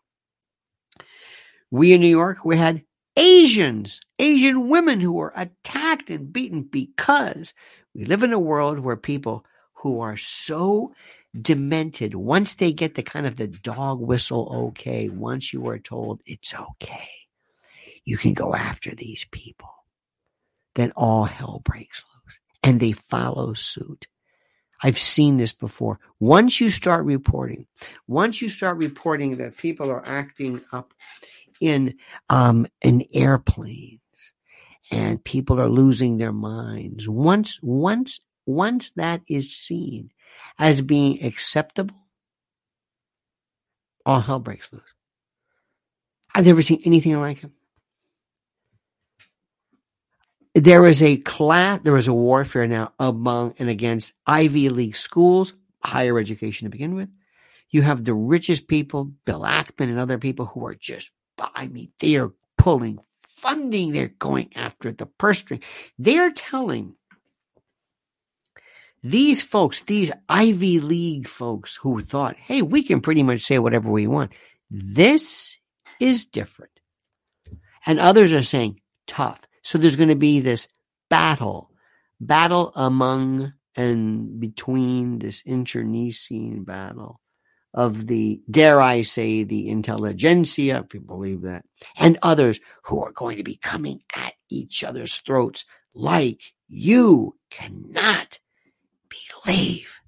[1.71, 2.83] We in New York, we had
[3.17, 7.55] Asians, Asian women who were attacked and beaten because
[7.95, 10.93] we live in a world where people who are so
[11.41, 16.21] demented once they get the kind of the dog whistle okay once you are told
[16.27, 17.09] it's okay
[18.05, 19.71] you can go after these people
[20.75, 22.10] then all hell breaks loose
[22.63, 24.07] and they follow suit
[24.83, 27.67] i've seen this before once you start reporting
[28.07, 30.93] once you start reporting that people are acting up
[31.61, 31.95] in
[32.29, 34.01] um in airplanes
[34.91, 40.11] and people are losing their minds once once once that is seen
[40.59, 41.97] as being acceptable,
[44.05, 44.83] all hell breaks loose.
[46.35, 47.51] I've never seen anything like it.
[50.55, 55.55] There is a class, there is a warfare now among and against Ivy League schools,
[55.83, 57.09] higher education to begin with.
[57.71, 61.93] You have the richest people, Bill Ackman and other people who are just, I mean,
[62.01, 65.63] they are pulling funding, they're going after the purse string.
[65.99, 66.97] They're telling
[69.03, 73.91] these folks, these Ivy League folks who thought, hey, we can pretty much say whatever
[73.91, 74.33] we want.
[74.69, 75.59] This
[76.01, 76.73] is different.
[77.87, 79.41] And others are saying tough.
[79.63, 80.69] So there's going to be this
[81.09, 81.71] battle,
[82.21, 87.21] battle among and between this internecine battle
[87.73, 91.65] of the, dare I say, the intelligentsia, if you believe that,
[91.97, 98.39] and others who are going to be coming at each other's throats like you cannot
[99.45, 100.01] believe.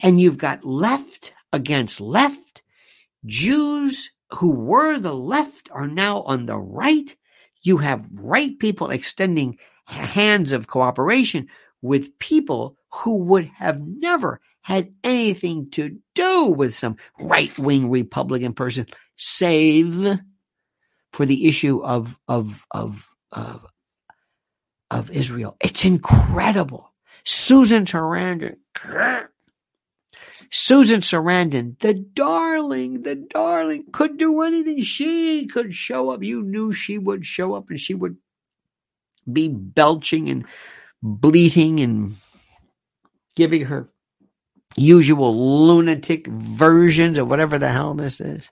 [0.00, 2.62] And you've got left against left.
[3.26, 7.16] Jews who were the left are now on the right.
[7.68, 11.48] You have right people extending hands of cooperation
[11.82, 18.54] with people who would have never had anything to do with some right wing Republican
[18.54, 18.86] person,
[19.18, 20.18] save
[21.12, 23.66] for the issue of, of, of, of,
[24.90, 25.54] of Israel.
[25.60, 26.90] It's incredible.
[27.24, 28.56] Susan Sarandon.
[30.50, 34.82] Susan Sarandon, the darling, the darling, could do anything.
[34.82, 36.22] She could show up.
[36.22, 38.16] You knew she would show up and she would
[39.30, 40.44] be belching and
[41.02, 42.16] bleating and
[43.36, 43.86] giving her
[44.76, 48.50] usual lunatic versions of whatever the hell this is.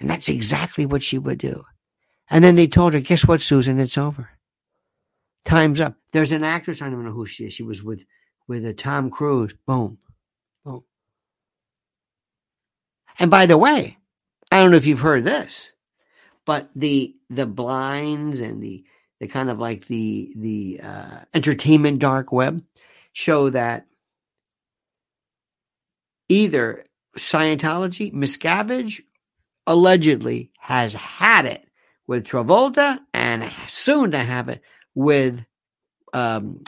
[0.00, 1.64] And that's exactly what she would do.
[2.28, 3.78] And then they told her, guess what, Susan?
[3.78, 4.30] It's over.
[5.44, 5.94] Time's up.
[6.12, 7.52] There's an actress, I don't even know who she is.
[7.52, 8.04] She was with
[8.48, 9.54] with a Tom Cruise.
[9.66, 9.98] Boom.
[13.20, 13.98] And by the way,
[14.50, 15.70] I don't know if you've heard this,
[16.44, 18.84] but the the blinds and the
[19.20, 22.64] the kind of like the the uh, entertainment dark web
[23.12, 23.86] show that
[26.28, 26.82] either
[27.18, 29.02] Scientology, Miscavige,
[29.66, 31.68] allegedly has had it
[32.06, 34.62] with Travolta and soon to have it
[34.94, 35.44] with
[36.12, 36.64] um,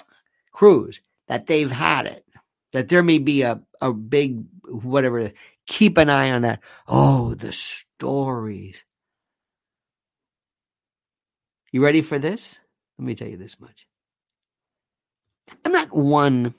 [0.52, 2.24] Cruise that they've had it,
[2.72, 5.32] that there may be a, a big whatever.
[5.66, 6.60] Keep an eye on that.
[6.88, 8.82] Oh, the stories.
[11.72, 12.58] You ready for this?
[12.98, 13.86] Let me tell you this much.
[15.64, 16.54] I'm not one.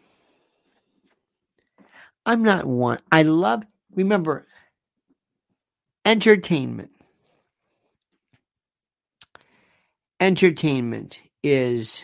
[2.26, 3.00] I'm not one.
[3.12, 3.64] I love,
[3.96, 4.48] remember,
[6.06, 6.92] entertainment.
[10.20, 12.04] Entertainment is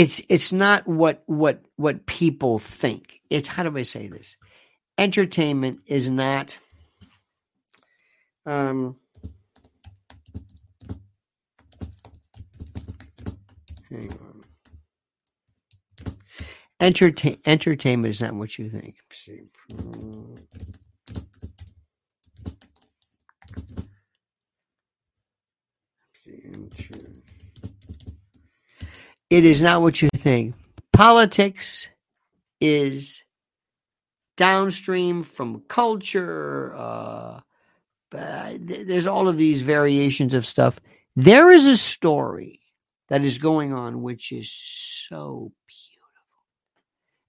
[0.00, 3.20] it's it's not what what what people think.
[3.30, 4.38] It's how do I say this?
[4.98, 6.56] Entertainment is not
[8.46, 8.96] um
[13.90, 14.42] hang on.
[16.80, 18.96] Entertain, entertainment is not what you think.
[29.30, 30.56] It is not what you think.
[30.92, 31.88] Politics
[32.60, 33.22] is
[34.36, 36.74] downstream from culture.
[36.76, 37.40] Uh,
[38.10, 40.80] there's all of these variations of stuff.
[41.14, 42.60] There is a story
[43.08, 46.38] that is going on which is so beautiful.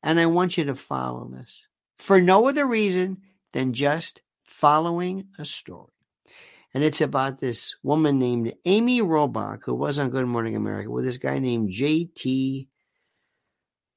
[0.02, 1.68] and I want you to follow this
[2.00, 3.22] for no other reason
[3.54, 5.92] than just following a story.
[6.74, 11.04] And it's about this woman named Amy Robach, who was on Good Morning America, with
[11.04, 12.70] this guy named J.T.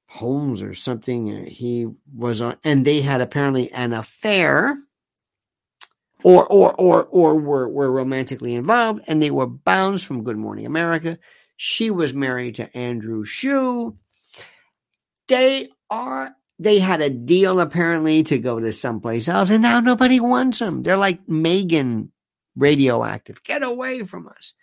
[0.07, 1.45] Holmes or something.
[1.45, 4.77] He was on, and they had apparently an affair,
[6.23, 10.65] or or or or were were romantically involved, and they were bounced from Good Morning
[10.65, 11.17] America.
[11.57, 13.97] She was married to Andrew Shue.
[15.29, 20.19] They are they had a deal apparently to go to someplace else, and now nobody
[20.19, 20.83] wants them.
[20.83, 22.11] They're like Megan
[22.55, 23.43] radioactive.
[23.43, 24.53] Get away from us.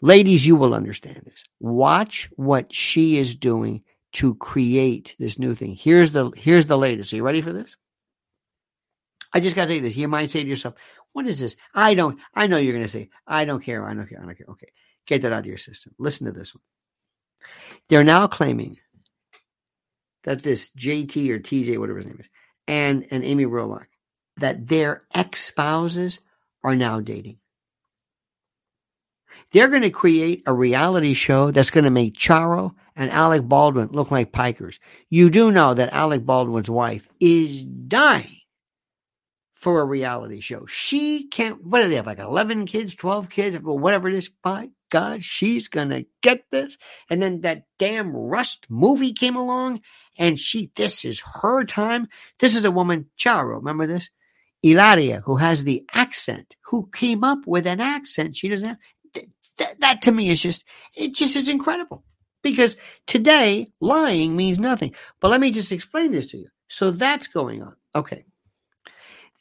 [0.00, 1.44] ladies, you will understand this.
[1.60, 3.82] Watch what she is doing
[4.12, 5.74] to create this new thing.
[5.74, 7.12] Here's the here's the latest.
[7.12, 7.76] Are you ready for this?
[9.32, 9.96] I just gotta say this.
[9.96, 10.74] You might say to yourself,
[11.12, 11.56] what is this?
[11.74, 14.36] I don't I know you're gonna say, I don't care, I don't care, I don't
[14.36, 14.46] care.
[14.50, 14.72] Okay.
[15.06, 15.94] Get that out of your system.
[15.98, 16.62] Listen to this one.
[17.88, 18.78] They're now claiming
[20.24, 22.28] that this JT or TJ, whatever his name is,
[22.66, 23.86] and, and Amy Robach,
[24.38, 26.20] that their ex spouses
[26.62, 27.38] are now dating.
[29.52, 33.88] They're going to create a reality show that's going to make Charo and Alec Baldwin
[33.92, 34.78] look like pikers.
[35.08, 38.40] You do know that Alec Baldwin's wife is dying
[39.54, 40.66] for a reality show.
[40.66, 44.28] She can't, what do they have, like 11 kids, 12 kids, whatever it is?
[44.42, 46.76] By God, she's going to get this.
[47.08, 49.80] And then that damn Rust movie came along
[50.18, 52.08] and she, this is her time.
[52.38, 54.10] This is a woman, Charo, remember this?
[54.62, 58.78] Hilaria, who has the accent, who came up with an accent she doesn't have.
[59.58, 62.04] That, that to me is just, it just is incredible.
[62.42, 64.94] Because today, lying means nothing.
[65.20, 66.48] But let me just explain this to you.
[66.68, 67.74] So that's going on.
[67.94, 68.24] Okay.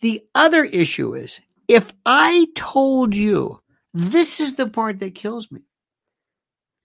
[0.01, 3.61] The other issue is if I told you
[3.93, 5.61] this is the part that kills me.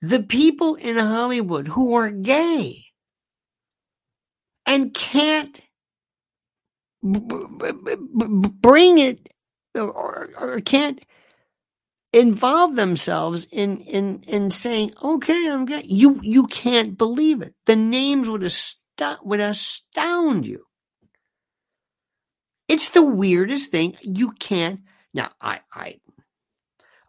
[0.00, 2.84] The people in Hollywood who are gay
[4.66, 5.60] and can't
[7.02, 9.28] bring it
[9.74, 11.02] or, or, can't
[12.12, 17.54] involve themselves in in in saying, "Okay, I'm gay." You you can't believe it.
[17.66, 20.66] The names would astound would astound you.
[22.68, 23.96] It's the weirdest thing.
[24.02, 24.80] You can't.
[25.14, 25.96] Now, I I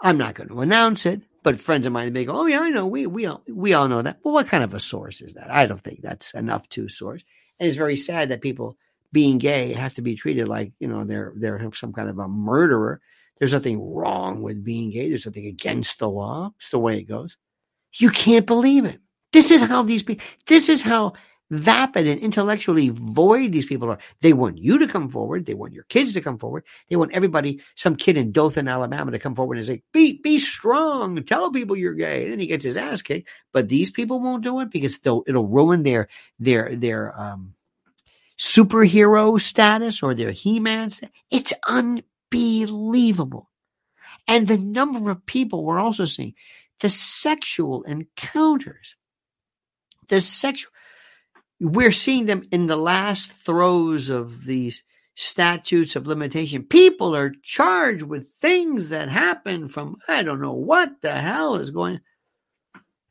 [0.02, 2.70] I'm not going to announce it, but friends of mine they go, "Oh yeah, I
[2.70, 2.88] know.
[2.88, 5.52] We we all we all know that." Well, what kind of a source is that?
[5.52, 7.24] I don't think that's enough to source.
[7.60, 8.78] And it's very sad that people
[9.14, 12.28] being gay have to be treated like you know they're they're some kind of a
[12.28, 13.00] murderer.
[13.38, 15.10] There's nothing wrong with being gay.
[15.10, 16.52] There's nothing against the law.
[16.58, 17.38] It's the way it goes.
[17.94, 19.00] You can't believe it.
[19.32, 20.26] This is how these people.
[20.48, 21.14] This is how
[21.52, 24.00] vapid and intellectually void these people are.
[24.22, 25.46] They want you to come forward.
[25.46, 26.64] They want your kids to come forward.
[26.90, 30.40] They want everybody, some kid in Dothan, Alabama, to come forward and say, "Be be
[30.40, 31.22] strong.
[31.24, 33.30] Tell people you're gay." And then he gets his ass kicked.
[33.52, 36.08] But these people won't do it because it'll ruin their
[36.40, 37.54] their their um,
[38.40, 40.90] superhero status or their He-Man.
[40.92, 41.16] Status.
[41.32, 43.50] It's unbelievable.
[44.28, 46.34] And the number of people we're also seeing,
[46.80, 48.96] the sexual encounters,
[50.08, 50.72] the sexual
[51.60, 54.84] we're seeing them in the last throes of these
[55.16, 56.64] statutes of limitation.
[56.64, 61.72] People are charged with things that happen from, I don't know what the hell is
[61.72, 62.02] going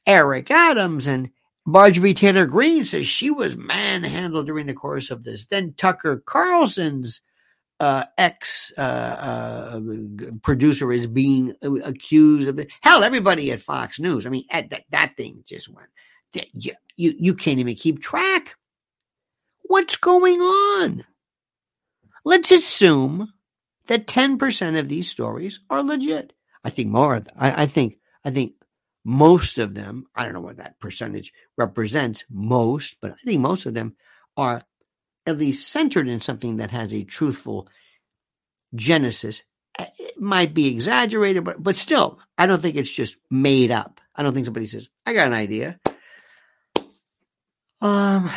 [0.06, 1.30] Eric Adams and
[1.64, 5.46] Marjorie Taylor Greene says she was manhandled during the course of this.
[5.46, 7.20] Then Tucker Carlson's
[7.78, 9.80] uh, ex uh, uh,
[10.42, 11.54] producer is being
[11.84, 12.70] accused of it.
[12.82, 14.26] Hell, everybody at Fox News.
[14.26, 15.88] I mean, that, that thing just went
[16.52, 18.56] you, you, you can't even keep track.
[19.62, 21.04] What's going on?
[22.24, 23.32] Let's assume
[23.88, 26.32] that 10% of these stories are legit.
[26.64, 27.20] I think more.
[27.36, 28.54] I, I think, I think
[29.04, 33.66] most of them, I don't know what that percentage represents, most, but I think most
[33.66, 33.96] of them
[34.36, 34.62] are
[35.26, 37.68] at least centered in something that has a truthful
[38.74, 39.42] genesis.
[39.78, 44.00] Uh, it might be exaggerated, but but still, I don't think it's just made up.
[44.14, 45.80] I don't think somebody says, "I got an idea."
[47.80, 48.30] Um,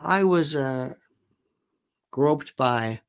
[0.00, 0.94] I was uh,
[2.10, 3.00] groped by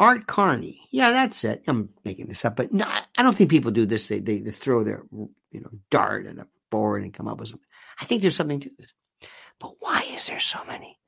[0.00, 0.80] Art Carney.
[0.90, 1.62] Yeah, that's it.
[1.66, 2.84] I'm making this up, but no,
[3.16, 4.08] I don't think people do this.
[4.08, 7.50] They, they, they throw their you know dart at a board and come up with
[7.50, 7.66] something.
[8.00, 8.92] I think there's something to this.
[9.60, 10.98] But why is there so many?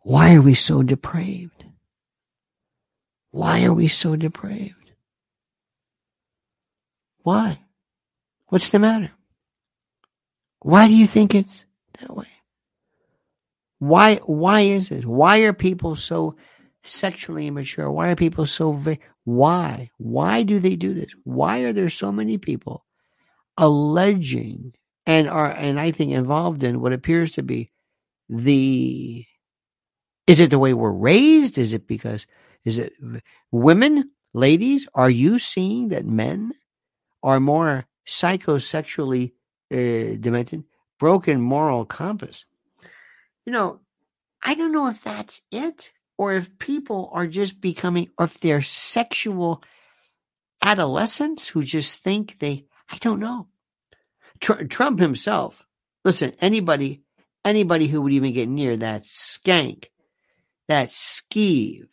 [0.00, 1.64] Why are we so depraved?
[3.30, 4.92] Why are we so depraved?
[7.22, 7.60] Why?
[8.48, 9.10] What's the matter?
[10.60, 11.64] Why do you think it's
[12.00, 12.28] that way?
[13.78, 15.04] Why why is it?
[15.04, 16.36] Why are people so
[16.86, 17.90] sexually immature?
[17.90, 19.90] Why are people so va- why?
[19.98, 21.12] Why do they do this?
[21.24, 22.84] Why are there so many people
[23.58, 24.74] alleging
[25.06, 27.70] and are and I think involved in what appears to be
[28.28, 29.24] the
[30.26, 31.58] is it the way we're raised?
[31.58, 32.26] Is it because
[32.64, 32.94] is it
[33.52, 36.52] women, ladies, are you seeing that men
[37.22, 39.32] are more psychosexually
[39.72, 40.64] uh, demented,
[40.98, 42.44] broken moral compass?
[43.44, 43.80] You know,
[44.42, 48.62] I don't know if that's it or if people are just becoming, or if they're
[48.62, 49.62] sexual
[50.62, 53.48] adolescents who just think they, I don't know.
[54.40, 55.64] Tr- Trump himself,
[56.04, 57.02] listen, anybody,
[57.44, 59.86] anybody who would even get near that skank,
[60.68, 61.88] that skeeve,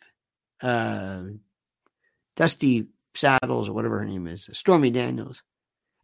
[0.62, 1.22] uh,
[2.36, 5.42] Dusty Saddles or whatever her name is, Stormy Daniels.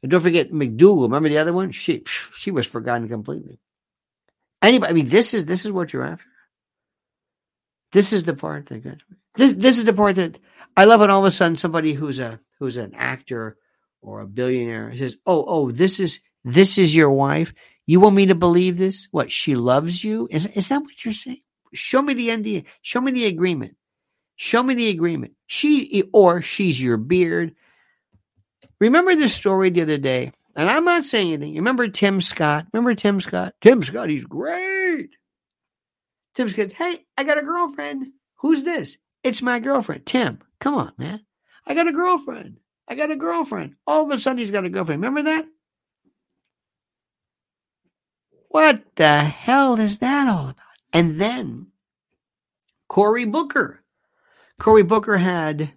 [0.03, 1.03] And don't forget McDougal.
[1.03, 1.73] Remember the other one?
[1.73, 2.05] She
[2.35, 3.59] she was forgotten completely.
[4.63, 4.91] Anybody?
[4.91, 6.30] I mean, this is this is what you're after.
[7.93, 9.17] This is the part that gets me.
[9.37, 10.39] This this is the part that
[10.77, 13.57] I love when all of a sudden somebody who's a who's an actor
[14.03, 17.53] or a billionaire says, "Oh, oh, this is this is your wife.
[17.87, 19.09] You want me to believe this?
[19.11, 20.29] What she loves you?
[20.31, 21.43] Is is that what you're saying?
[21.73, 22.65] Show me the NDA.
[22.83, 23.77] Show me the agreement.
[24.37, 25.35] Show me the agreement.
[25.47, 27.55] She or she's your beard.
[28.81, 31.57] Remember this story the other day, and I'm not saying anything.
[31.57, 32.67] Remember Tim Scott?
[32.73, 33.55] Remember Tim Scott?
[33.61, 35.11] Tim Scott, he's great.
[36.35, 38.07] Tim Scott, hey, I got a girlfriend.
[38.37, 38.97] Who's this?
[39.23, 40.07] It's my girlfriend.
[40.07, 41.21] Tim, come on, man.
[41.67, 42.59] I got a girlfriend.
[42.89, 43.77] I got a girlfriend.
[43.87, 45.03] All of a sudden, he's got a girlfriend.
[45.03, 45.47] Remember that?
[48.49, 50.57] What the hell is that all about?
[50.93, 51.69] And then
[52.89, 53.83] Cory Booker.
[54.59, 55.73] Cory Booker had,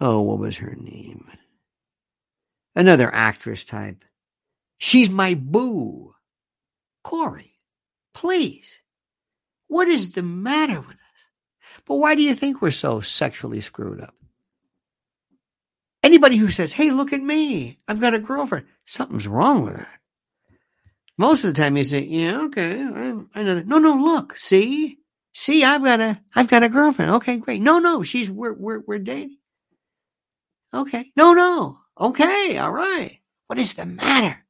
[0.00, 1.30] oh, what was her name?
[2.74, 4.04] Another actress type.
[4.78, 6.14] She's my boo.
[7.04, 7.58] Cory,
[8.14, 8.80] please.
[9.72, 11.80] What is the matter with us?
[11.86, 14.14] But why do you think we're so sexually screwed up?
[16.02, 19.88] Anybody who says, hey, look at me, I've got a girlfriend, something's wrong with her.
[21.16, 23.66] Most of the time you say, yeah, okay, I know that.
[23.66, 24.98] No, no, look, see,
[25.32, 27.12] see, I've got a, I've got a girlfriend.
[27.12, 27.62] Okay, great.
[27.62, 29.38] No, no, she's, we're, we're, we're dating.
[30.74, 31.12] Okay.
[31.16, 31.78] No, no.
[31.98, 32.58] Okay.
[32.58, 33.20] All right.
[33.46, 34.44] What is the matter?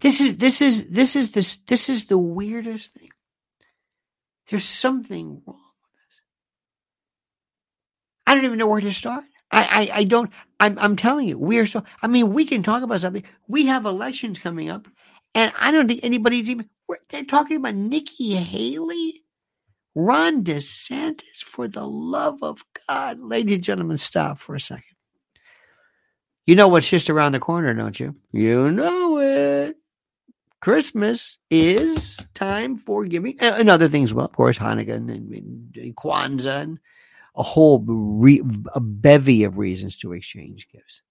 [0.00, 3.10] This is, this is, this is this, this is the weirdest thing.
[4.48, 6.20] There's something wrong with this.
[8.26, 9.24] I don't even know where to start.
[9.50, 10.30] I, I, I don't,
[10.60, 13.24] I'm, I'm telling you, we are so, I mean, we can talk about something.
[13.48, 14.86] We have elections coming up,
[15.34, 16.68] and I don't think anybody's even,
[17.08, 19.22] they're talking about Nikki Haley,
[19.94, 23.20] Ron DeSantis, for the love of God.
[23.20, 24.84] Ladies and gentlemen, stop for a second.
[26.46, 28.14] You know what's just around the corner, don't you?
[28.32, 29.76] You know it.
[30.66, 34.12] Christmas is time for giving, and other things.
[34.12, 36.80] Well, of course, Hanukkah and, and, Kwanzaa and
[37.36, 38.42] a whole re,
[38.74, 41.02] a bevy of reasons to exchange gifts.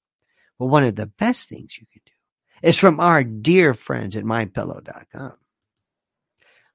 [0.60, 4.26] But one of the best things you can do is from our dear friends at
[4.26, 5.38] mypillow.com.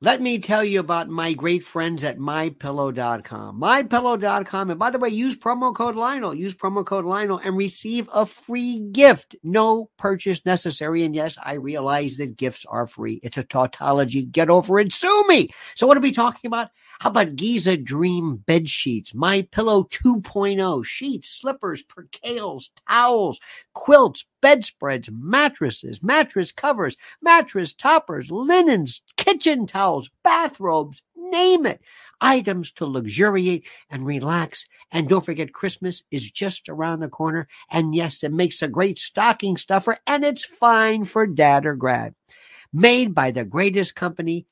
[0.03, 3.61] Let me tell you about my great friends at mypillow.com.
[3.61, 4.71] Mypillow.com.
[4.71, 6.35] And by the way, use promo code Lionel.
[6.35, 9.37] Use promo code Lionel and receive a free gift.
[9.43, 11.05] No purchase necessary.
[11.05, 13.21] And yes, I realize that gifts are free.
[13.23, 14.25] It's a tautology.
[14.25, 14.91] Get over it.
[14.91, 15.51] Sue me.
[15.75, 16.71] So what are we talking about?
[17.01, 23.41] How about Giza Dream bed sheets, My Pillow 2.0, sheets, slippers, percales, towels,
[23.73, 31.81] quilts, bedspreads, mattresses, mattress covers, mattress toppers, linens, kitchen towels, bathrobes, name it.
[32.21, 34.67] Items to luxuriate and relax.
[34.93, 37.49] And don't forget, Christmas is just around the corner.
[37.71, 42.15] And yes, it makes a great stocking stuffer and it's fine for dad or grad.
[42.75, 44.45] Made by the greatest company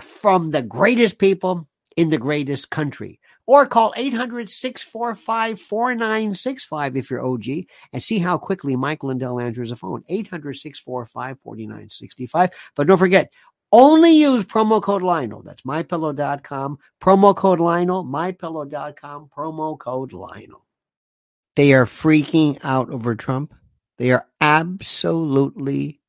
[0.00, 3.20] from the greatest people in the greatest country.
[3.46, 7.46] or call 800 645 4965 if you're OG
[7.92, 10.02] and see how quickly Mike Lindell answers the phone.
[10.08, 12.50] 800 645 4965.
[12.74, 13.30] But don't forget,
[13.72, 15.42] only use promo code Lionel.
[15.42, 16.78] That's mypillow.com.
[17.02, 20.64] Promo code Lionel, mypillow.com, promo code Lionel.
[21.56, 23.52] They are freaking out over Trump.
[23.98, 26.00] They are absolutely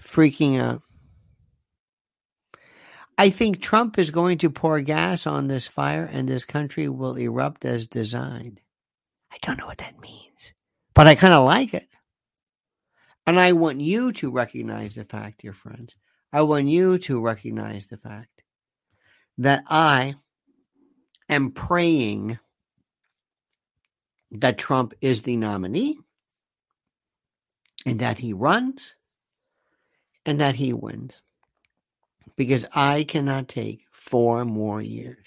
[0.00, 0.82] freaking out.
[3.20, 7.16] I think Trump is going to pour gas on this fire and this country will
[7.16, 8.60] erupt as designed.
[9.32, 10.54] I don't know what that means,
[10.94, 11.88] but I kind of like it.
[13.26, 15.96] And I want you to recognize the fact, dear friends.
[16.32, 18.42] I want you to recognize the fact
[19.38, 20.14] that I
[21.28, 22.38] am praying
[24.30, 25.98] that Trump is the nominee
[27.84, 28.94] and that he runs
[30.24, 31.20] and that he wins
[32.38, 35.26] because I cannot take four more years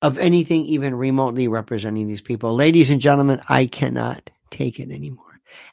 [0.00, 2.56] of anything even remotely representing these people.
[2.56, 5.26] Ladies and gentlemen, I cannot take it anymore.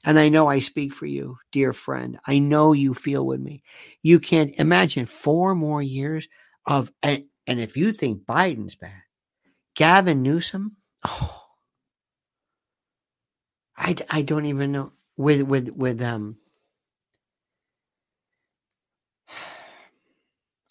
[0.03, 2.19] And I know I speak for you, dear friend.
[2.27, 3.63] I know you feel with me.
[4.03, 6.27] You can't imagine four more years
[6.65, 9.01] of, and, and if you think Biden's bad,
[9.73, 10.75] Gavin Newsom,
[11.07, 11.41] oh,
[13.77, 16.35] I, I don't even know with with with um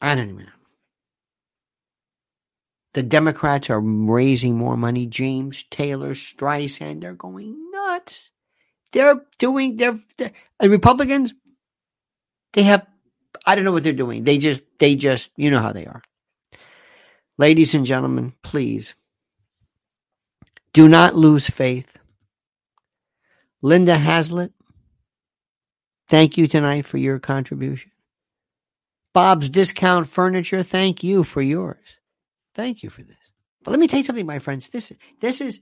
[0.00, 0.52] I don't even know.
[2.94, 5.06] The Democrats are raising more money.
[5.06, 8.30] James Taylor, Streisand, they're going nuts.
[8.92, 10.32] They're doing, they're, the
[10.62, 11.34] Republicans,
[12.54, 12.86] they have,
[13.44, 14.24] I don't know what they're doing.
[14.24, 16.02] They just, they just, you know how they are.
[17.36, 18.94] Ladies and gentlemen, please
[20.72, 21.98] do not lose faith.
[23.62, 24.52] Linda Hazlitt,
[26.08, 27.90] thank you tonight for your contribution.
[29.18, 31.82] Bob's Discount Furniture, thank you for yours.
[32.54, 33.16] Thank you for this.
[33.64, 34.68] But let me tell you something, my friends.
[34.68, 35.58] This, this is,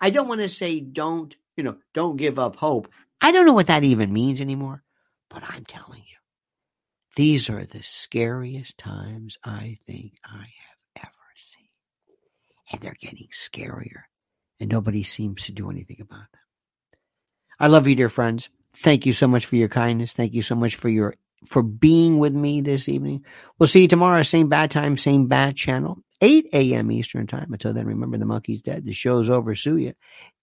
[0.00, 2.90] I don't want to say don't, you know, don't give up hope.
[3.20, 4.82] I don't know what that even means anymore,
[5.28, 6.16] but I'm telling you,
[7.14, 11.68] these are the scariest times I think I have ever seen.
[12.72, 14.04] And they're getting scarier,
[14.60, 16.40] and nobody seems to do anything about them.
[17.60, 18.48] I love you, dear friends.
[18.76, 20.14] Thank you so much for your kindness.
[20.14, 21.12] Thank you so much for your
[21.46, 23.24] for being with me this evening.
[23.58, 26.90] We'll see you tomorrow, same bad time, same bad channel, 8 a.m.
[26.90, 27.52] Eastern time.
[27.52, 28.84] Until then, remember the monkey's dead.
[28.84, 29.54] The show's over.
[29.54, 29.92] Sue.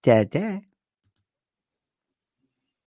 [0.02, 0.60] Da, da.